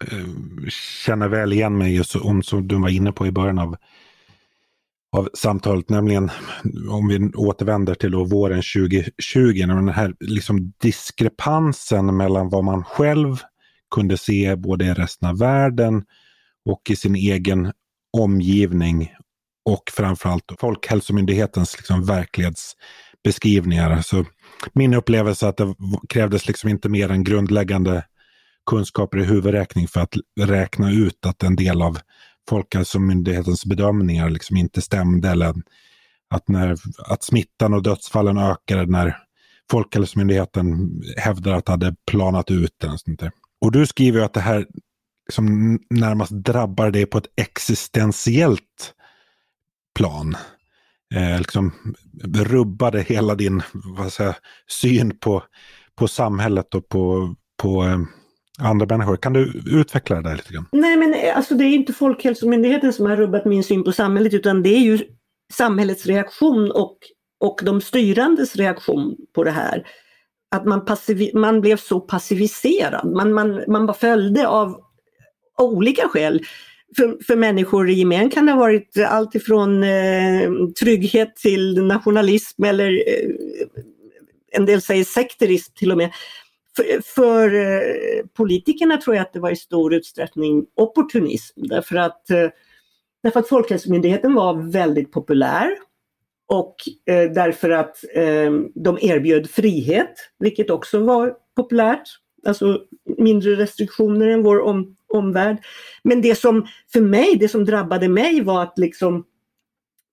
känner 1.04 1.28
väl 1.28 1.52
igen 1.52 1.78
mig 1.78 1.96
i, 1.96 2.02
om 2.20 2.42
som 2.42 2.68
du 2.68 2.80
var 2.80 2.88
inne 2.88 3.12
på 3.12 3.26
i 3.26 3.32
början 3.32 3.58
av, 3.58 3.76
av 5.16 5.28
samtalet, 5.34 5.88
nämligen 5.88 6.30
om 6.90 7.08
vi 7.08 7.30
återvänder 7.34 7.94
till 7.94 8.10
då 8.10 8.24
våren 8.24 8.62
2020, 8.76 9.66
när 9.66 9.74
den 9.74 9.88
här 9.88 10.14
liksom 10.20 10.72
diskrepansen 10.82 12.16
mellan 12.16 12.48
vad 12.48 12.64
man 12.64 12.84
själv 12.84 13.36
kunde 13.94 14.18
se 14.18 14.56
både 14.56 14.84
i 14.84 14.92
resten 14.92 15.28
av 15.28 15.38
världen 15.38 16.04
och 16.64 16.82
i 16.90 16.96
sin 16.96 17.14
egen 17.14 17.72
omgivning 18.16 19.12
och 19.64 19.82
framförallt 19.92 20.52
Folkhälsomyndighetens 20.60 21.76
liksom 21.76 22.04
verklighetsbeskrivningar. 22.04 23.90
Alltså, 23.90 24.24
min 24.72 24.94
upplevelse 24.94 25.48
att 25.48 25.56
det 25.56 25.74
krävdes 26.08 26.46
liksom 26.46 26.70
inte 26.70 26.88
mer 26.88 27.10
än 27.10 27.24
grundläggande 27.24 28.04
kunskaper 28.66 29.18
i 29.18 29.24
huvudräkning 29.24 29.88
för 29.88 30.00
att 30.00 30.14
räkna 30.40 30.92
ut 30.92 31.26
att 31.26 31.42
en 31.42 31.56
del 31.56 31.82
av 31.82 31.98
Folkhälsomyndighetens 32.48 33.66
bedömningar 33.66 34.30
liksom 34.30 34.56
inte 34.56 34.82
stämde. 34.82 35.28
Eller 35.28 35.54
att, 36.30 36.48
när, 36.48 36.76
att 36.98 37.24
smittan 37.24 37.74
och 37.74 37.82
dödsfallen 37.82 38.38
ökade 38.38 38.86
när 38.86 39.16
Folkhälsomyndigheten 39.70 41.00
hävdar 41.16 41.52
att 41.52 41.66
det 41.66 41.72
hade 41.72 41.96
planat 42.10 42.50
ut. 42.50 42.84
Och, 42.84 43.00
sånt 43.00 43.20
där. 43.20 43.30
och 43.60 43.72
du 43.72 43.86
skriver 43.86 44.20
att 44.20 44.34
det 44.34 44.40
här 44.40 44.66
som 45.30 45.78
närmast 45.90 46.32
drabbar 46.32 46.90
dig 46.90 47.06
på 47.06 47.18
ett 47.18 47.32
existentiellt 47.36 48.94
plan 49.94 50.36
eh, 51.14 51.38
liksom 51.38 51.72
rubbade 52.34 53.00
hela 53.00 53.34
din 53.34 53.62
vad 53.96 54.12
säger, 54.12 54.36
syn 54.66 55.18
på, 55.18 55.42
på 55.94 56.08
samhället 56.08 56.74
och 56.74 56.88
på, 56.88 57.34
på 57.62 57.82
eh, 57.82 57.98
andra 58.58 58.86
människor. 58.86 59.16
Kan 59.16 59.32
du 59.32 59.62
utveckla 59.66 60.16
det 60.16 60.22
där 60.22 60.36
lite 60.36 60.52
grann? 60.52 60.66
Nej 60.72 60.96
men 60.96 61.14
eh, 61.14 61.36
alltså 61.36 61.54
det 61.54 61.64
är 61.64 61.74
inte 61.74 61.92
Folkhälsomyndigheten 61.92 62.92
som 62.92 63.06
har 63.06 63.16
rubbat 63.16 63.44
min 63.44 63.64
syn 63.64 63.84
på 63.84 63.92
samhället 63.92 64.34
utan 64.34 64.62
det 64.62 64.70
är 64.70 64.80
ju 64.80 64.98
samhällets 65.52 66.06
reaktion 66.06 66.70
och, 66.70 66.98
och 67.40 67.60
de 67.62 67.80
styrandes 67.80 68.56
reaktion 68.56 69.16
på 69.34 69.44
det 69.44 69.50
här. 69.50 69.86
Att 70.50 70.64
man, 70.64 70.84
passiv, 70.84 71.30
man 71.34 71.60
blev 71.60 71.76
så 71.76 72.00
passiviserad, 72.00 73.12
man, 73.12 73.32
man, 73.32 73.62
man 73.68 73.86
bara 73.86 73.96
följde 73.96 74.48
av 74.48 74.80
olika 75.58 76.08
skäl 76.08 76.40
för, 76.96 77.24
för 77.26 77.36
människor 77.36 77.90
i 77.90 77.92
gemen 77.92 78.30
kan 78.30 78.46
det 78.46 78.52
ha 78.52 78.58
varit 78.58 78.98
allt 79.08 79.34
ifrån 79.34 79.82
eh, 79.82 80.50
trygghet 80.80 81.36
till 81.36 81.84
nationalism 81.84 82.64
eller 82.64 82.92
eh, 82.92 83.30
en 84.52 84.66
del 84.66 84.82
säger 84.82 85.04
sekterism 85.04 85.72
till 85.74 85.92
och 85.92 85.98
med. 85.98 86.10
För, 86.76 87.00
för 87.14 87.54
eh, 87.54 88.26
politikerna 88.36 88.96
tror 88.96 89.16
jag 89.16 89.22
att 89.22 89.32
det 89.32 89.40
var 89.40 89.50
i 89.50 89.56
stor 89.56 89.94
utsträckning 89.94 90.66
opportunism 90.76 91.60
därför 91.62 91.96
att, 91.96 92.30
eh, 92.30 92.48
därför 93.22 93.40
att 93.40 93.48
Folkhälsomyndigheten 93.48 94.34
var 94.34 94.70
väldigt 94.72 95.12
populär 95.12 95.70
och 96.48 96.76
eh, 97.06 97.30
därför 97.30 97.70
att 97.70 98.04
eh, 98.14 98.52
de 98.74 98.98
erbjöd 99.00 99.50
frihet, 99.50 100.14
vilket 100.38 100.70
också 100.70 100.98
var 100.98 101.34
populärt. 101.56 102.08
Alltså 102.46 102.80
mindre 103.18 103.56
restriktioner 103.56 104.28
än 104.28 104.42
vår 104.42 104.60
om, 104.60 104.96
omvärld. 105.08 105.58
Men 106.02 106.22
det 106.22 106.34
som 106.34 106.66
för 106.92 107.00
mig, 107.00 107.36
det 107.40 107.48
som 107.48 107.64
drabbade 107.64 108.08
mig 108.08 108.40
var 108.40 108.62
att 108.62 108.78
liksom, 108.78 109.24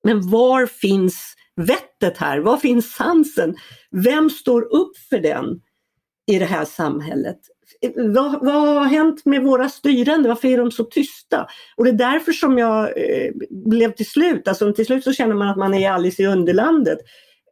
men 0.03 0.29
var 0.29 0.65
finns 0.65 1.35
vettet 1.55 2.17
här? 2.17 2.39
Var 2.39 2.57
finns 2.57 2.93
sansen? 2.93 3.55
Vem 3.91 4.29
står 4.29 4.61
upp 4.61 4.97
för 5.09 5.19
den 5.19 5.61
i 6.27 6.39
det 6.39 6.45
här 6.45 6.65
samhället? 6.65 7.39
Vad, 7.95 8.45
vad 8.45 8.67
har 8.67 8.85
hänt 8.85 9.25
med 9.25 9.43
våra 9.43 9.69
styrande? 9.69 10.29
Varför 10.29 10.47
är 10.47 10.57
de 10.57 10.71
så 10.71 10.83
tysta? 10.83 11.47
Och 11.75 11.83
det 11.83 11.89
är 11.89 12.11
därför 12.11 12.31
som 12.31 12.57
jag 12.57 12.83
eh, 12.83 13.31
blev 13.49 13.91
till 13.91 14.09
slut, 14.09 14.47
alltså 14.47 14.73
till 14.73 14.85
slut 14.85 15.03
så 15.03 15.13
känner 15.13 15.35
man 15.35 15.47
att 15.47 15.57
man 15.57 15.73
är 15.73 15.91
Alice 15.91 16.21
i 16.21 16.25
Underlandet. 16.25 16.99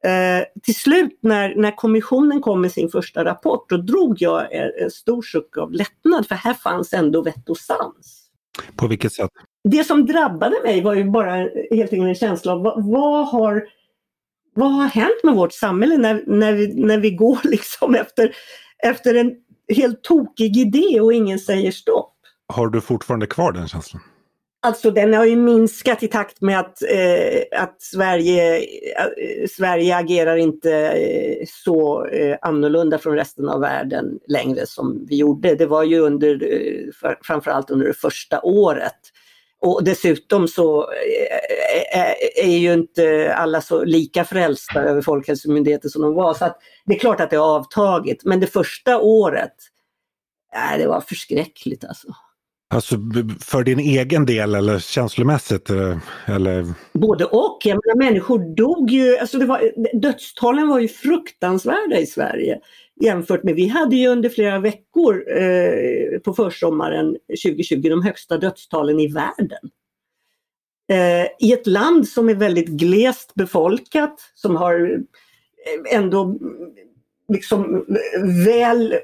Eh, 0.05 0.43
till 0.63 0.75
slut 0.75 1.19
när, 1.21 1.55
när 1.55 1.75
kommissionen 1.75 2.41
kom 2.41 2.61
med 2.61 2.71
sin 2.71 2.89
första 2.89 3.25
rapport 3.25 3.69
då 3.69 3.77
drog 3.77 4.21
jag 4.21 4.53
en, 4.53 4.71
en 4.83 4.91
stor 4.91 5.21
suck 5.21 5.57
av 5.57 5.71
lättnad 5.71 6.27
för 6.27 6.35
här 6.35 6.53
fanns 6.53 6.93
ändå 6.93 7.21
vett 7.21 7.49
och 7.49 7.57
sans. 7.57 8.29
På 8.75 8.87
vilket 8.87 9.13
sätt? 9.13 9.29
Det 9.63 9.83
som 9.83 10.05
drabbade 10.05 10.55
mig 10.63 10.81
var 10.81 10.93
ju 10.93 11.03
bara 11.03 11.35
helt 11.71 11.93
enkelt 11.93 12.07
en 12.07 12.15
känsla 12.15 12.53
av 12.53 12.63
vad, 12.63 12.85
vad, 12.85 13.27
har, 13.27 13.67
vad 14.53 14.71
har 14.71 14.87
hänt 14.87 15.23
med 15.23 15.35
vårt 15.35 15.53
samhälle 15.53 15.97
när, 15.97 16.23
när, 16.27 16.53
vi, 16.53 16.73
när 16.75 16.97
vi 16.97 17.11
går 17.11 17.39
liksom 17.43 17.95
efter, 17.95 18.35
efter 18.83 19.15
en 19.15 19.35
helt 19.75 20.03
tokig 20.03 20.57
idé 20.57 21.01
och 21.01 21.13
ingen 21.13 21.39
säger 21.39 21.71
stopp. 21.71 22.13
Har 22.53 22.67
du 22.67 22.81
fortfarande 22.81 23.27
kvar 23.27 23.51
den 23.51 23.67
känslan? 23.67 24.01
Alltså 24.65 24.91
den 24.91 25.13
har 25.13 25.25
ju 25.25 25.35
minskat 25.35 26.03
i 26.03 26.07
takt 26.07 26.41
med 26.41 26.59
att, 26.59 26.81
eh, 26.81 27.61
att 27.61 27.81
Sverige, 27.81 28.57
eh, 28.57 29.47
Sverige 29.49 29.95
agerar 29.95 30.35
inte 30.35 30.73
eh, 30.73 31.45
så 31.47 32.05
eh, 32.05 32.37
annorlunda 32.41 32.97
från 32.97 33.15
resten 33.15 33.49
av 33.49 33.59
världen 33.59 34.19
längre 34.27 34.65
som 34.65 35.05
vi 35.09 35.15
gjorde. 35.15 35.55
Det 35.55 35.65
var 35.65 35.83
ju 35.83 35.99
under, 35.99 36.33
eh, 36.33 36.91
för, 37.01 37.17
framförallt 37.23 37.69
under 37.69 37.87
det 37.87 37.93
första 37.93 38.41
året. 38.41 38.99
Och 39.59 39.83
dessutom 39.83 40.47
så 40.47 40.81
eh, 40.81 42.01
eh, 42.01 42.45
är 42.45 42.57
ju 42.57 42.73
inte 42.73 43.33
alla 43.35 43.61
så 43.61 43.83
lika 43.83 44.25
frälsta 44.25 44.81
över 44.81 45.01
Folkhälsomyndigheten 45.01 45.89
som 45.89 46.01
de 46.01 46.13
var. 46.13 46.33
Så 46.33 46.45
att 46.45 46.57
det 46.85 46.95
är 46.95 46.99
klart 46.99 47.19
att 47.19 47.29
det 47.29 47.37
har 47.37 47.55
avtagit, 47.55 48.25
men 48.25 48.39
det 48.39 48.47
första 48.47 48.99
året, 48.99 49.55
äh, 50.55 50.77
det 50.77 50.87
var 50.87 51.01
förskräckligt 51.01 51.85
alltså. 51.85 52.07
Alltså 52.73 52.95
för 53.39 53.63
din 53.63 53.79
egen 53.79 54.25
del 54.25 54.55
eller 54.55 54.79
känslomässigt? 54.79 55.69
Eh, 55.69 55.97
eller? 56.25 56.65
Både 56.93 57.25
och. 57.25 57.57
Jag 57.63 57.79
menar, 57.85 57.97
människor 57.97 58.55
dog 58.55 58.89
ju, 58.89 59.17
alltså 59.17 59.37
det 59.37 59.45
var, 59.45 59.71
dödstalen 60.01 60.67
var 60.67 60.79
ju 60.79 60.87
fruktansvärda 60.87 61.99
i 61.99 62.05
Sverige. 62.05 62.59
Jämfört 63.01 63.43
med, 63.43 63.55
vi 63.55 63.67
hade 63.67 63.95
ju 63.95 64.07
under 64.07 64.29
flera 64.29 64.59
veckor 64.59 65.23
eh, 65.41 66.19
på 66.19 66.33
försommaren 66.33 67.17
2020 67.45 67.89
de 67.89 68.03
högsta 68.03 68.37
dödstalen 68.37 68.99
i 68.99 69.07
världen. 69.07 69.69
Eh, 70.89 71.27
I 71.39 71.53
ett 71.53 71.67
land 71.67 72.07
som 72.07 72.29
är 72.29 72.35
väldigt 72.35 72.67
glest 72.67 73.33
befolkat, 73.35 74.19
som 74.33 74.55
har 74.55 74.91
eh, 74.91 75.97
ändå 75.97 76.37
liksom 77.33 77.75
eh, 77.75 78.45
väl 78.45 78.95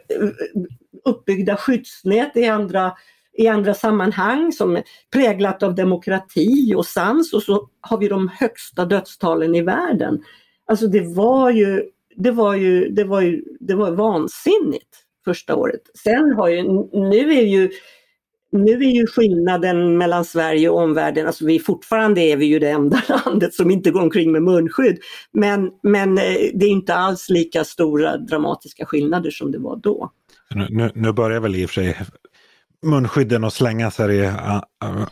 uppbyggda 1.05 1.57
skyddsnät 1.57 2.37
i 2.37 2.45
andra, 2.45 2.91
i 3.39 3.47
andra 3.47 3.73
sammanhang 3.73 4.51
som 4.51 4.75
är 4.75 4.83
präglat 5.13 5.63
av 5.63 5.75
demokrati 5.75 6.73
och 6.75 6.85
sans 6.85 7.33
och 7.33 7.43
så 7.43 7.69
har 7.81 7.97
vi 7.97 8.07
de 8.07 8.27
högsta 8.27 8.85
dödstalen 8.85 9.55
i 9.55 9.61
världen. 9.61 10.23
Alltså 10.65 10.87
det 10.87 11.15
var 11.15 11.51
ju, 11.51 11.83
det 12.15 12.31
var 12.31 12.55
ju, 12.55 12.89
det 12.89 13.03
var 13.03 13.21
ju, 13.21 13.43
det 13.59 13.75
var 13.75 13.91
vansinnigt 13.91 14.97
första 15.25 15.55
året. 15.55 15.81
Sen 16.03 16.33
har 16.33 16.47
ju, 16.47 16.63
nu 16.93 17.33
är 17.33 17.45
ju 17.45 17.69
nu 18.51 18.71
är 18.71 18.91
ju 18.91 19.07
skillnaden 19.07 19.97
mellan 19.97 20.25
Sverige 20.25 20.69
och 20.69 20.81
omvärlden, 20.81 21.27
alltså 21.27 21.45
vi 21.45 21.59
fortfarande 21.59 22.21
är 22.21 22.37
vi 22.37 22.45
ju 22.45 22.59
det 22.59 22.69
enda 22.69 23.01
landet 23.25 23.53
som 23.53 23.71
inte 23.71 23.91
går 23.91 24.01
omkring 24.01 24.31
med 24.31 24.43
munskydd. 24.43 24.97
Men, 25.31 25.71
men 25.83 26.17
eh, 26.17 26.23
det 26.53 26.65
är 26.65 26.69
inte 26.69 26.95
alls 26.95 27.29
lika 27.29 27.63
stora 27.63 28.17
dramatiska 28.17 28.85
skillnader 28.85 29.31
som 29.31 29.51
det 29.51 29.59
var 29.59 29.75
då. 29.75 30.11
Nu, 30.55 30.67
nu, 30.69 30.91
nu 30.95 31.13
börjar 31.13 31.39
väl 31.39 31.55
i 31.55 31.65
och 31.65 31.69
för 31.69 31.73
sig 31.73 31.97
munskydden 32.81 33.43
att 33.43 33.53
slängas 33.53 33.97
här 33.97 34.11
i 34.11 34.31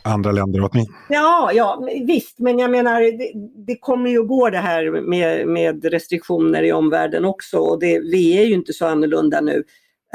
andra 0.02 0.32
länder 0.32 0.60
åt 0.60 0.74
mig. 0.74 0.86
Ja, 1.08 1.50
ja 1.54 1.88
visst, 2.06 2.38
men 2.38 2.58
jag 2.58 2.70
menar 2.70 3.00
det, 3.00 3.32
det 3.66 3.78
kommer 3.78 4.10
ju 4.10 4.20
att 4.20 4.28
gå 4.28 4.50
det 4.50 4.58
här 4.58 5.02
med, 5.02 5.48
med 5.48 5.84
restriktioner 5.84 6.62
i 6.62 6.72
omvärlden 6.72 7.24
också 7.24 7.58
och 7.58 7.80
det, 7.80 7.98
vi 7.98 8.38
är 8.38 8.44
ju 8.44 8.54
inte 8.54 8.72
så 8.72 8.86
annorlunda 8.86 9.40
nu. 9.40 9.64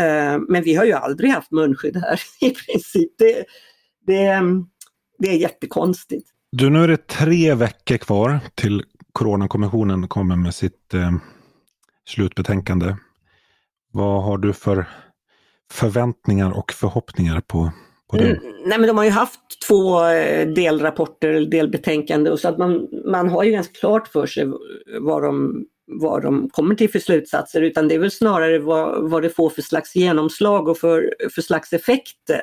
Uh, 0.02 0.42
men 0.50 0.64
vi 0.64 0.76
har 0.76 0.86
ju 0.86 0.94
aldrig 0.94 1.32
haft 1.32 1.52
munskydd 1.52 1.98
här 1.98 2.20
i 2.42 2.50
princip. 2.50 3.12
Det, 3.18 3.46
det, 4.08 4.42
det 5.20 5.30
är 5.30 5.38
jättekonstigt. 5.38 6.30
Du, 6.52 6.70
nu 6.70 6.84
är 6.84 6.88
det 6.88 7.08
tre 7.08 7.54
veckor 7.54 7.98
kvar 7.98 8.40
till 8.56 8.84
Coronakommissionen 9.14 10.08
kommer 10.08 10.36
med 10.36 10.56
sitt 10.56 10.94
eh, 10.94 11.12
slutbetänkande. 12.06 12.96
Vad 13.92 14.24
har 14.24 14.38
du 14.38 14.54
för 14.54 14.86
förväntningar 15.74 16.58
och 16.58 16.72
förhoppningar 16.72 17.42
på, 17.42 17.72
på 18.12 18.18
det? 18.18 18.24
Mm, 18.24 18.44
nej 18.66 18.80
men 18.80 18.88
de 18.88 18.98
har 18.98 19.06
ju 19.06 19.10
haft 19.10 19.40
två 19.68 20.06
eh, 20.06 20.48
delrapporter, 20.48 21.42
delbetänkande, 21.46 22.32
och 22.32 22.40
så 22.40 22.48
att 22.48 22.58
man, 22.58 22.88
man 23.06 23.30
har 23.30 23.44
ju 23.44 23.52
ganska 23.52 23.74
klart 23.74 24.08
för 24.08 24.26
sig 24.26 24.46
vad 25.00 25.24
de, 25.24 25.66
vad 25.88 26.22
de 26.22 26.50
kommer 26.50 26.76
till 26.76 26.92
för 26.92 27.00
slutsatser 27.00 27.62
utan 27.62 27.88
det 27.88 27.96
är 27.96 28.00
väl 28.00 28.12
snarare 28.12 28.60
vad, 28.60 29.10
vad 29.10 29.22
det 29.22 29.30
får 29.30 29.50
för 29.50 29.62
slags 29.62 29.96
genomslag 29.96 30.68
och 30.68 30.78
för, 30.78 31.14
för 31.36 31.42
slags 31.42 31.74
effekter. 31.74 32.42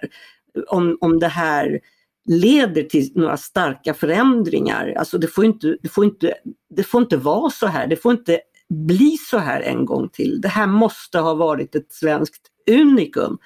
Om, 0.69 0.99
om 1.01 1.19
det 1.19 1.29
här 1.29 1.81
leder 2.29 2.83
till 2.83 3.13
några 3.15 3.37
starka 3.37 3.95
förändringar. 3.95 4.95
Alltså 4.99 5.19
det 5.19 5.27
får, 5.27 5.45
inte, 5.45 5.77
det, 5.83 5.89
får 5.89 6.05
inte, 6.05 6.35
det 6.77 6.83
får 6.83 7.03
inte 7.03 7.17
vara 7.17 7.51
så 7.51 7.67
här, 7.67 7.87
det 7.87 7.97
får 7.97 8.13
inte 8.13 8.41
bli 8.69 9.17
så 9.31 9.39
här 9.39 9.61
en 9.61 9.85
gång 9.85 10.09
till. 10.09 10.41
Det 10.41 10.49
här 10.49 10.67
måste 10.67 11.19
ha 11.19 11.35
varit 11.35 11.75
ett 11.75 11.93
svenskt 11.93 12.50
unikum. 12.71 13.39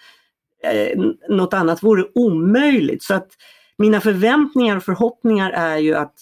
Eh, 0.65 1.01
något 1.29 1.55
annat 1.55 1.83
vore 1.83 2.05
omöjligt. 2.15 3.03
Så 3.03 3.15
att 3.15 3.29
mina 3.79 4.01
förväntningar 4.01 4.77
och 4.77 4.83
förhoppningar 4.83 5.51
är 5.51 5.79
ju 5.79 5.95
att 5.95 6.15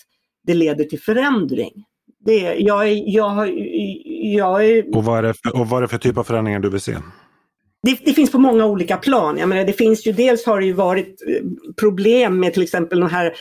det 0.46 0.54
leder 0.54 0.84
till 0.84 1.00
förändring. 1.00 1.84
Det, 2.24 2.54
jag, 2.54 2.92
jag, 2.92 3.58
jag 4.34 4.66
är... 4.66 4.96
Och, 4.96 5.04
vad 5.04 5.18
är 5.18 5.22
det 5.22 5.34
för, 5.34 5.60
och 5.60 5.68
vad 5.68 5.78
är 5.78 5.82
det 5.82 5.88
för 5.88 5.98
typ 5.98 6.18
av 6.18 6.24
förändringar 6.24 6.60
du 6.60 6.70
vill 6.70 6.80
se? 6.80 6.96
Det, 7.82 7.98
det, 8.04 8.12
finns 8.12 8.32
på 8.32 8.38
många 8.38 8.66
olika 8.66 8.96
plan. 8.96 9.38
Jag 9.38 9.48
menar, 9.48 9.64
det 9.64 9.72
finns 9.72 10.06
ju 10.06 10.12
dels 10.12 10.46
har 10.46 10.60
det 10.60 10.66
ju 10.66 10.72
varit 10.72 11.22
eh, 11.28 11.42
problem 11.80 12.40
med 12.40 12.54
till 12.54 12.62
exempel 12.62 13.00
de 13.00 13.08
här, 13.08 13.34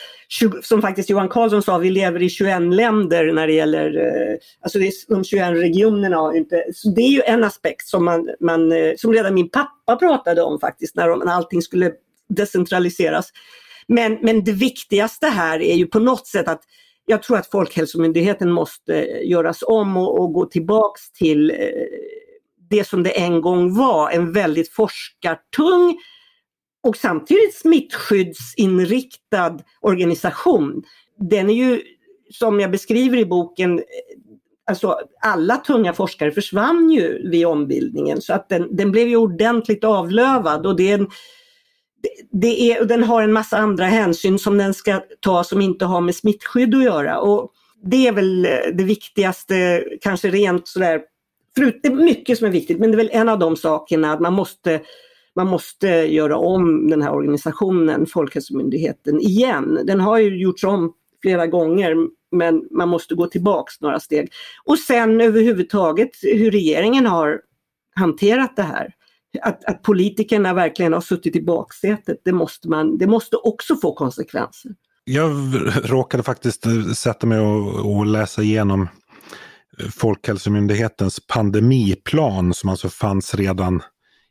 som 0.61 0.81
faktiskt 0.81 1.09
Johan 1.09 1.29
Carlsson 1.29 1.63
sa, 1.63 1.77
vi 1.77 1.89
lever 1.89 2.21
i 2.21 2.29
21 2.29 2.61
länder 2.61 3.33
när 3.33 3.47
det 3.47 3.53
gäller, 3.53 3.97
eh, 3.97 4.37
alltså 4.61 4.79
det 4.79 4.87
är, 4.87 5.13
de 5.13 5.23
21 5.23 5.49
regionerna. 5.49 6.35
Inte, 6.35 6.63
så 6.73 6.89
det 6.89 7.01
är 7.01 7.09
ju 7.09 7.21
en 7.25 7.43
aspekt 7.43 7.87
som, 7.87 8.05
man, 8.05 8.29
man, 8.39 8.71
eh, 8.71 8.91
som 8.97 9.13
redan 9.13 9.33
min 9.33 9.49
pappa 9.49 9.95
pratade 9.95 10.41
om 10.41 10.59
faktiskt, 10.59 10.95
när, 10.95 11.25
när 11.25 11.33
allting 11.33 11.61
skulle 11.61 11.91
decentraliseras. 12.29 13.29
Men, 13.87 14.17
men 14.21 14.43
det 14.43 14.51
viktigaste 14.51 15.27
här 15.27 15.61
är 15.61 15.75
ju 15.75 15.85
på 15.85 15.99
något 15.99 16.27
sätt 16.27 16.47
att 16.47 16.61
jag 17.05 17.23
tror 17.23 17.37
att 17.37 17.47
Folkhälsomyndigheten 17.47 18.51
måste 18.51 18.93
göras 19.23 19.63
om 19.67 19.97
och, 19.97 20.19
och 20.19 20.33
gå 20.33 20.45
tillbaks 20.45 21.11
till 21.11 21.51
det 22.71 22.87
som 22.87 23.03
det 23.03 23.19
en 23.19 23.41
gång 23.41 23.73
var, 23.73 24.09
en 24.09 24.31
väldigt 24.31 24.73
forskartung 24.73 25.97
och 26.83 26.97
samtidigt 26.97 27.55
smittskyddsinriktad 27.55 29.59
organisation. 29.81 30.83
Den 31.19 31.49
är 31.49 31.53
ju, 31.53 31.81
som 32.31 32.59
jag 32.59 32.71
beskriver 32.71 33.17
i 33.17 33.25
boken, 33.25 33.79
eh, 33.79 33.83
alltså 34.71 34.99
alla 35.21 35.57
tunga 35.57 35.93
forskare 35.93 36.31
försvann 36.31 36.91
ju 36.91 37.29
vid 37.29 37.45
ombildningen 37.45 38.21
så 38.21 38.33
att 38.33 38.49
den, 38.49 38.75
den 38.75 38.91
blev 38.91 39.07
ju 39.07 39.15
ordentligt 39.15 39.83
avlövad 39.83 40.65
och 40.65 40.75
det 40.75 40.91
är 40.91 40.93
en, 40.93 41.09
det 42.31 42.71
är, 42.71 42.85
den 42.85 43.03
har 43.03 43.21
en 43.21 43.33
massa 43.33 43.57
andra 43.57 43.85
hänsyn 43.85 44.39
som 44.39 44.57
den 44.57 44.73
ska 44.73 45.01
ta 45.19 45.43
som 45.43 45.61
inte 45.61 45.85
har 45.85 46.01
med 46.01 46.15
smittskydd 46.15 46.75
att 46.75 46.83
göra. 46.83 47.19
Och 47.19 47.51
det 47.83 48.07
är 48.07 48.11
väl 48.11 48.45
eh, 48.45 48.51
det 48.73 48.83
viktigaste, 48.83 49.83
kanske 50.01 50.29
rent 50.29 50.67
sådär 50.67 51.01
förut, 51.55 51.79
det 51.83 51.89
är 51.89 51.95
mycket 51.95 52.37
som 52.37 52.47
är 52.47 52.51
viktigt 52.51 52.79
men 52.79 52.91
det 52.91 52.95
är 52.95 53.03
väl 53.03 53.09
en 53.13 53.29
av 53.29 53.39
de 53.39 53.55
sakerna 53.55 54.13
att 54.13 54.19
man 54.19 54.33
måste 54.33 54.81
man 55.35 55.47
måste 55.47 55.87
göra 55.87 56.37
om 56.37 56.89
den 56.89 57.01
här 57.01 57.11
organisationen, 57.11 58.05
Folkhälsomyndigheten, 58.05 59.21
igen. 59.21 59.79
Den 59.83 59.99
har 59.99 60.17
ju 60.17 60.41
gjorts 60.41 60.63
om 60.63 60.93
flera 61.21 61.47
gånger 61.47 61.95
men 62.31 62.67
man 62.71 62.89
måste 62.89 63.15
gå 63.15 63.27
tillbaks 63.27 63.81
några 63.81 63.99
steg. 63.99 64.31
Och 64.65 64.79
sen 64.79 65.21
överhuvudtaget 65.21 66.09
hur 66.21 66.51
regeringen 66.51 67.05
har 67.05 67.41
hanterat 67.95 68.55
det 68.55 68.63
här. 68.63 68.93
Att, 69.41 69.65
att 69.65 69.81
politikerna 69.83 70.53
verkligen 70.53 70.93
har 70.93 71.01
suttit 71.01 71.35
i 71.35 71.41
baksätet, 71.41 72.21
det 72.25 72.31
måste, 72.31 72.69
man, 72.69 72.97
det 72.97 73.07
måste 73.07 73.35
också 73.35 73.75
få 73.75 73.93
konsekvenser. 73.93 74.71
Jag 75.03 75.31
råkade 75.83 76.23
faktiskt 76.23 76.65
sätta 76.95 77.27
mig 77.27 77.39
och, 77.39 77.97
och 77.97 78.05
läsa 78.05 78.41
igenom 78.41 78.87
Folkhälsomyndighetens 79.89 81.27
pandemiplan 81.27 82.53
som 82.53 82.69
alltså 82.69 82.89
fanns 82.89 83.35
redan 83.35 83.81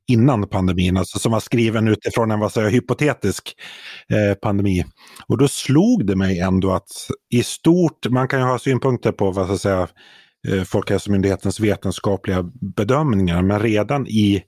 innan 0.09 0.49
pandemin, 0.49 0.97
alltså 0.97 1.19
som 1.19 1.33
var 1.33 1.41
skriven 1.41 1.89
utifrån 1.89 2.31
en 2.31 2.41
vad 2.41 2.53
säger, 2.53 2.71
hypotetisk 2.71 3.55
eh, 4.09 4.35
pandemi. 4.35 4.85
Och 5.27 5.39
då 5.39 5.49
slog 5.49 6.07
det 6.07 6.17
mig 6.17 6.41
ändå 6.41 6.73
att 6.73 6.89
i 7.33 7.43
stort, 7.43 8.07
man 8.11 8.29
kan 8.29 8.41
ju 8.41 8.47
ha 8.47 8.59
synpunkter 8.59 9.13
på 9.13 9.31
vad 9.31 9.47
ska 9.47 9.53
jag 9.53 9.61
säga, 9.61 9.89
eh, 10.49 10.65
Folkhälsomyndighetens 10.65 11.61
vetenskapliga 11.61 12.43
bedömningar, 12.77 13.43
men 13.43 13.61
redan 13.61 14.07
i 14.07 14.43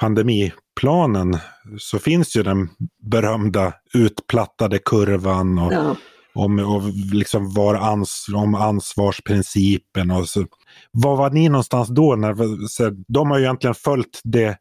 pandemiplanen 0.00 1.38
så 1.78 1.98
finns 1.98 2.36
ju 2.36 2.42
den 2.42 2.68
berömda 3.02 3.72
utplattade 3.94 4.78
kurvan 4.78 5.58
och 5.58 5.72
ja 5.72 5.96
om, 6.36 6.58
och 6.58 6.82
liksom 7.14 7.54
var 7.54 7.74
ans, 7.74 8.26
om 8.34 8.54
ansvarsprincipen. 8.54 10.10
Och 10.10 10.28
så. 10.28 10.46
Var 10.90 11.16
var 11.16 11.30
ni 11.30 11.48
någonstans 11.48 11.88
då? 11.88 12.16
När, 12.16 12.66
så, 12.68 12.90
de 13.08 13.30
har 13.30 13.38
ju 13.38 13.44
egentligen 13.44 13.74
följt 13.74 14.20
det, 14.24 14.56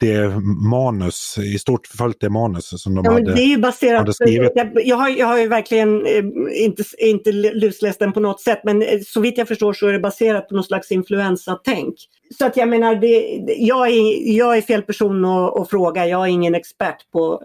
det 0.00 0.28
manus, 0.70 1.38
i 1.54 1.58
stort 1.58 1.86
följt 1.86 2.20
det 2.20 2.30
manus 2.30 2.82
som 2.82 2.94
de 2.94 3.04
ja, 3.04 3.12
hade, 3.12 3.34
det 3.34 3.40
är 3.42 3.46
ju 3.46 3.58
baserat, 3.58 4.14
skrivit. 4.14 4.52
Jag, 4.54 4.72
jag, 4.84 4.96
har, 4.96 5.08
jag 5.08 5.26
har 5.26 5.38
ju 5.38 5.48
verkligen 5.48 6.06
eh, 6.06 6.24
inte, 6.64 6.82
inte 6.98 7.32
lusläst 7.32 7.98
den 7.98 8.12
på 8.12 8.20
något 8.20 8.40
sätt 8.40 8.60
men 8.64 8.82
eh, 8.82 9.00
så 9.06 9.20
vitt 9.20 9.38
jag 9.38 9.48
förstår 9.48 9.72
så 9.72 9.86
är 9.86 9.92
det 9.92 10.00
baserat 10.00 10.48
på 10.48 10.54
någon 10.54 10.64
slags 10.64 10.92
influensatänk. 10.92 11.94
Så 12.38 12.46
att 12.46 12.56
jag 12.56 12.68
menar, 12.68 12.94
det, 12.94 13.40
jag, 13.58 13.90
är, 13.90 14.36
jag 14.36 14.56
är 14.56 14.62
fel 14.62 14.82
person 14.82 15.24
att, 15.24 15.60
att 15.60 15.70
fråga, 15.70 16.06
jag 16.06 16.22
är 16.22 16.30
ingen 16.30 16.54
expert 16.54 17.10
på 17.12 17.42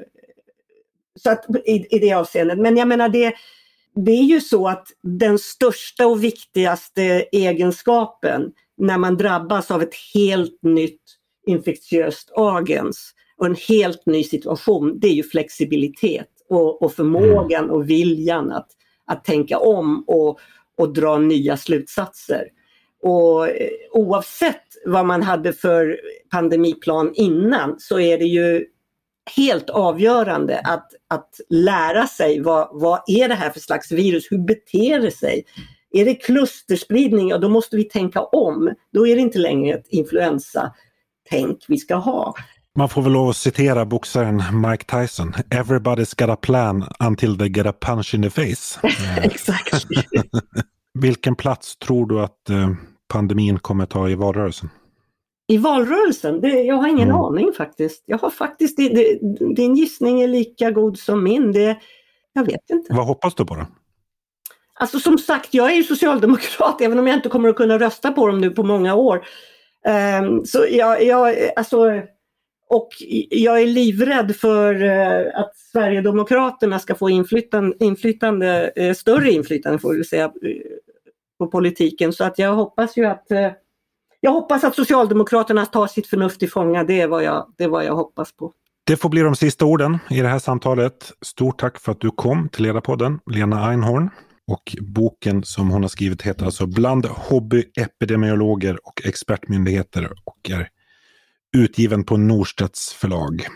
så 1.20 1.30
att, 1.30 1.46
i, 1.66 1.96
i 1.96 2.00
det 2.00 2.14
avseendet. 2.14 2.60
Men 2.60 2.78
jag 2.78 2.88
menar 2.88 3.10
det, 3.10 3.34
det 3.96 4.12
är 4.12 4.24
ju 4.24 4.42
så 4.42 4.68
att 4.68 4.88
den 5.02 5.40
största 5.40 6.08
och 6.08 6.24
viktigaste 6.24 7.26
egenskapen 7.32 8.52
när 8.78 8.98
man 8.98 9.18
drabbas 9.18 9.72
av 9.72 9.82
ett 9.82 9.96
helt 10.14 10.64
nytt 10.64 11.02
infektiöst 11.48 12.32
agens 12.36 13.12
och 13.38 13.46
en 13.46 13.56
helt 13.68 14.06
ny 14.06 14.24
situation, 14.24 15.00
det 15.00 15.08
är 15.08 15.14
ju 15.14 15.24
flexibilitet 15.24 16.28
och, 16.50 16.82
och 16.82 16.94
förmågan 16.94 17.70
och 17.70 17.90
viljan 17.90 18.52
att, 18.52 18.68
att 19.08 19.24
tänka 19.24 19.60
om 19.60 20.04
och, 20.08 20.40
och 20.78 20.94
dra 20.94 21.18
nya 21.18 21.58
slutsatser. 21.58 22.44
Och 23.02 23.48
eh, 23.48 23.70
oavsett 23.92 24.64
vad 24.86 25.06
man 25.06 25.24
hade 25.24 25.54
för 25.54 26.00
pandemiplan 26.32 27.12
innan 27.16 27.76
så 27.80 28.00
är 28.00 28.18
det 28.18 28.26
ju 28.26 28.66
helt 29.36 29.70
avgörande 29.70 30.60
att, 30.60 30.92
att 31.10 31.30
lära 31.50 32.08
sig 32.08 32.42
vad, 32.42 32.70
vad 32.72 33.02
är 33.08 33.28
det 33.30 33.36
här 33.36 33.50
för 33.50 33.60
slags 33.60 33.92
virus, 33.92 34.28
hur 34.32 34.38
beter 34.38 35.00
det 35.00 35.12
sig? 35.12 35.44
Är 35.92 36.06
det 36.06 36.16
klusterspridning, 36.16 37.30
ja 37.30 37.38
då 37.38 37.50
måste 37.50 37.76
vi 37.76 37.84
tänka 37.84 38.22
om. 38.22 38.74
Då 38.94 39.08
är 39.08 39.16
det 39.16 39.22
inte 39.22 39.40
längre 39.40 39.78
ett 39.78 39.88
influensa-tänk 39.88 41.66
vi 41.68 41.78
ska 41.78 41.96
ha. 41.96 42.34
Man 42.78 42.90
får 42.90 43.02
väl 43.02 43.12
lov 43.12 43.30
att 43.30 43.38
citera 43.38 43.86
boxaren 43.86 44.44
Mike 44.62 44.86
Tyson. 44.86 45.34
Everybody's 45.34 46.20
got 46.20 46.30
a 46.30 46.36
plan 46.36 46.88
until 47.00 47.38
they 47.38 47.50
get 47.50 47.66
a 47.66 47.74
punch 47.82 48.14
in 48.14 48.22
the 48.22 48.30
face. 48.30 48.80
Exakt. 49.18 49.86
Vilken 51.00 51.36
plats 51.36 51.78
tror 51.78 52.08
du 52.08 52.20
att 52.20 52.50
eh, 52.50 52.72
pandemin 53.08 53.60
kommer 53.60 53.86
ta 53.86 54.10
i 54.10 54.16
valrörelsen? 54.16 54.70
I 55.48 55.58
valrörelsen? 55.58 56.42
Det, 56.42 56.50
jag 56.50 56.76
har 56.76 56.88
ingen 56.88 57.10
mm. 57.10 57.22
aning 57.22 57.54
faktiskt. 57.54 58.04
Jag 58.06 58.18
har 58.18 58.30
faktiskt, 58.30 58.78
det, 58.78 58.90
det, 58.90 59.20
din 59.56 59.76
gissning 59.76 60.22
är 60.22 60.28
lika 60.28 60.72
god 60.72 61.00
som 61.00 61.24
min. 61.24 61.52
Det, 61.52 61.78
jag 62.34 62.46
vet 62.46 62.70
inte. 62.70 62.94
Vad 62.94 63.06
hoppas 63.06 63.36
du 63.36 63.46
på 63.46 63.56
då? 63.56 63.66
Alltså 64.74 65.00
som 65.00 65.18
sagt, 65.18 65.54
jag 65.54 65.72
är 65.72 65.76
ju 65.76 65.84
socialdemokrat 65.84 66.82
även 66.82 67.00
om 67.00 67.08
jag 67.08 67.18
inte 67.18 67.30
kommer 67.30 67.50
att 67.50 67.56
kunna 67.56 67.80
rösta 67.80 68.12
på 68.12 68.28
dem 68.28 68.42
nu 68.42 68.50
på 68.50 68.64
många 68.64 68.96
år. 68.96 69.26
Um, 70.22 70.46
så 70.46 70.66
jag, 70.70 71.04
jag, 71.04 71.36
alltså, 71.56 72.02
och 72.70 72.90
jag 73.30 73.62
är 73.62 73.68
livrädd 73.68 74.36
för 74.36 74.84
uh, 74.84 75.40
att 75.40 75.58
Sverigedemokraterna 75.58 76.80
ska 76.80 76.96
få 76.96 77.10
inflytande, 77.10 77.76
inflytande 77.80 78.72
uh, 78.80 78.94
större 78.94 79.32
inflytande 79.32 79.80
får 79.80 79.94
vi 79.94 80.04
säga, 80.04 80.26
uh, 80.26 80.32
på 81.40 81.48
politiken. 81.48 82.14
Så 82.14 82.24
att 82.24 82.40
jag 82.40 82.56
hoppas 82.56 82.98
ju 82.98 83.06
att 83.06 83.28
jag 84.26 84.32
hoppas 84.32 84.64
att 84.64 84.76
Socialdemokraterna 84.76 85.66
tar 85.66 85.88
sitt 85.88 86.08
förnuft 86.08 86.44
i 86.44 86.48
fånga. 86.48 86.84
Det 86.84 87.02
är 87.02 87.08
vad 87.08 87.24
jag, 87.24 87.48
det 87.58 87.64
är 87.64 87.68
vad 87.68 87.86
jag 87.86 87.96
hoppas 87.96 88.32
på. 88.32 88.52
Det 88.86 88.98
får 88.98 89.10
bli 89.10 89.22
de 89.22 89.36
sista 89.36 89.66
orden 89.66 89.98
i 90.10 90.22
det 90.22 90.28
här 90.28 90.40
samtalet. 90.40 91.12
Stort 91.22 91.60
tack 91.60 91.80
för 91.80 91.92
att 91.92 92.02
du 92.02 92.12
kom 92.12 92.50
till 92.50 92.64
Ledarpodden, 92.64 93.20
Lena 93.32 93.70
Einhorn. 93.70 94.10
Och 94.48 94.76
boken 94.82 95.44
som 95.44 95.70
hon 95.70 95.82
har 95.82 95.90
skrivit 95.90 96.22
heter 96.22 96.46
alltså 96.46 96.66
Bland 96.66 97.06
hobbyepidemiologer 97.06 98.88
och 98.88 99.02
expertmyndigheter 99.06 100.12
och 100.24 100.50
är 100.50 100.68
utgiven 101.58 102.04
på 102.04 102.18
Norstedts 102.18 102.94
förlag. 102.94 103.48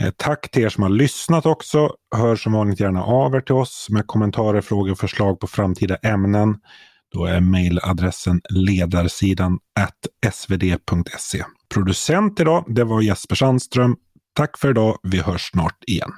Eh, 0.00 0.10
tack 0.16 0.50
till 0.50 0.62
er 0.62 0.68
som 0.68 0.82
har 0.82 0.90
lyssnat 0.90 1.46
också. 1.46 1.90
Hör 2.16 2.36
som 2.36 2.52
vanligt 2.52 2.80
gärna 2.80 3.04
av 3.04 3.34
er 3.34 3.40
till 3.40 3.54
oss 3.54 3.86
med 3.90 4.06
kommentarer, 4.06 4.60
frågor 4.60 4.92
och 4.92 4.98
förslag 4.98 5.40
på 5.40 5.46
framtida 5.46 5.96
ämnen. 5.96 6.56
Då 7.14 7.24
är 7.24 7.40
mejladressen 7.40 8.40
ledarsidan 8.50 9.58
svd.se. 10.32 11.44
Producent 11.74 12.40
idag, 12.40 12.64
det 12.68 12.84
var 12.84 13.02
Jesper 13.02 13.34
Sandström. 13.34 13.96
Tack 14.36 14.58
för 14.58 14.70
idag. 14.70 14.98
Vi 15.02 15.20
hörs 15.20 15.50
snart 15.50 15.84
igen. 15.86 16.10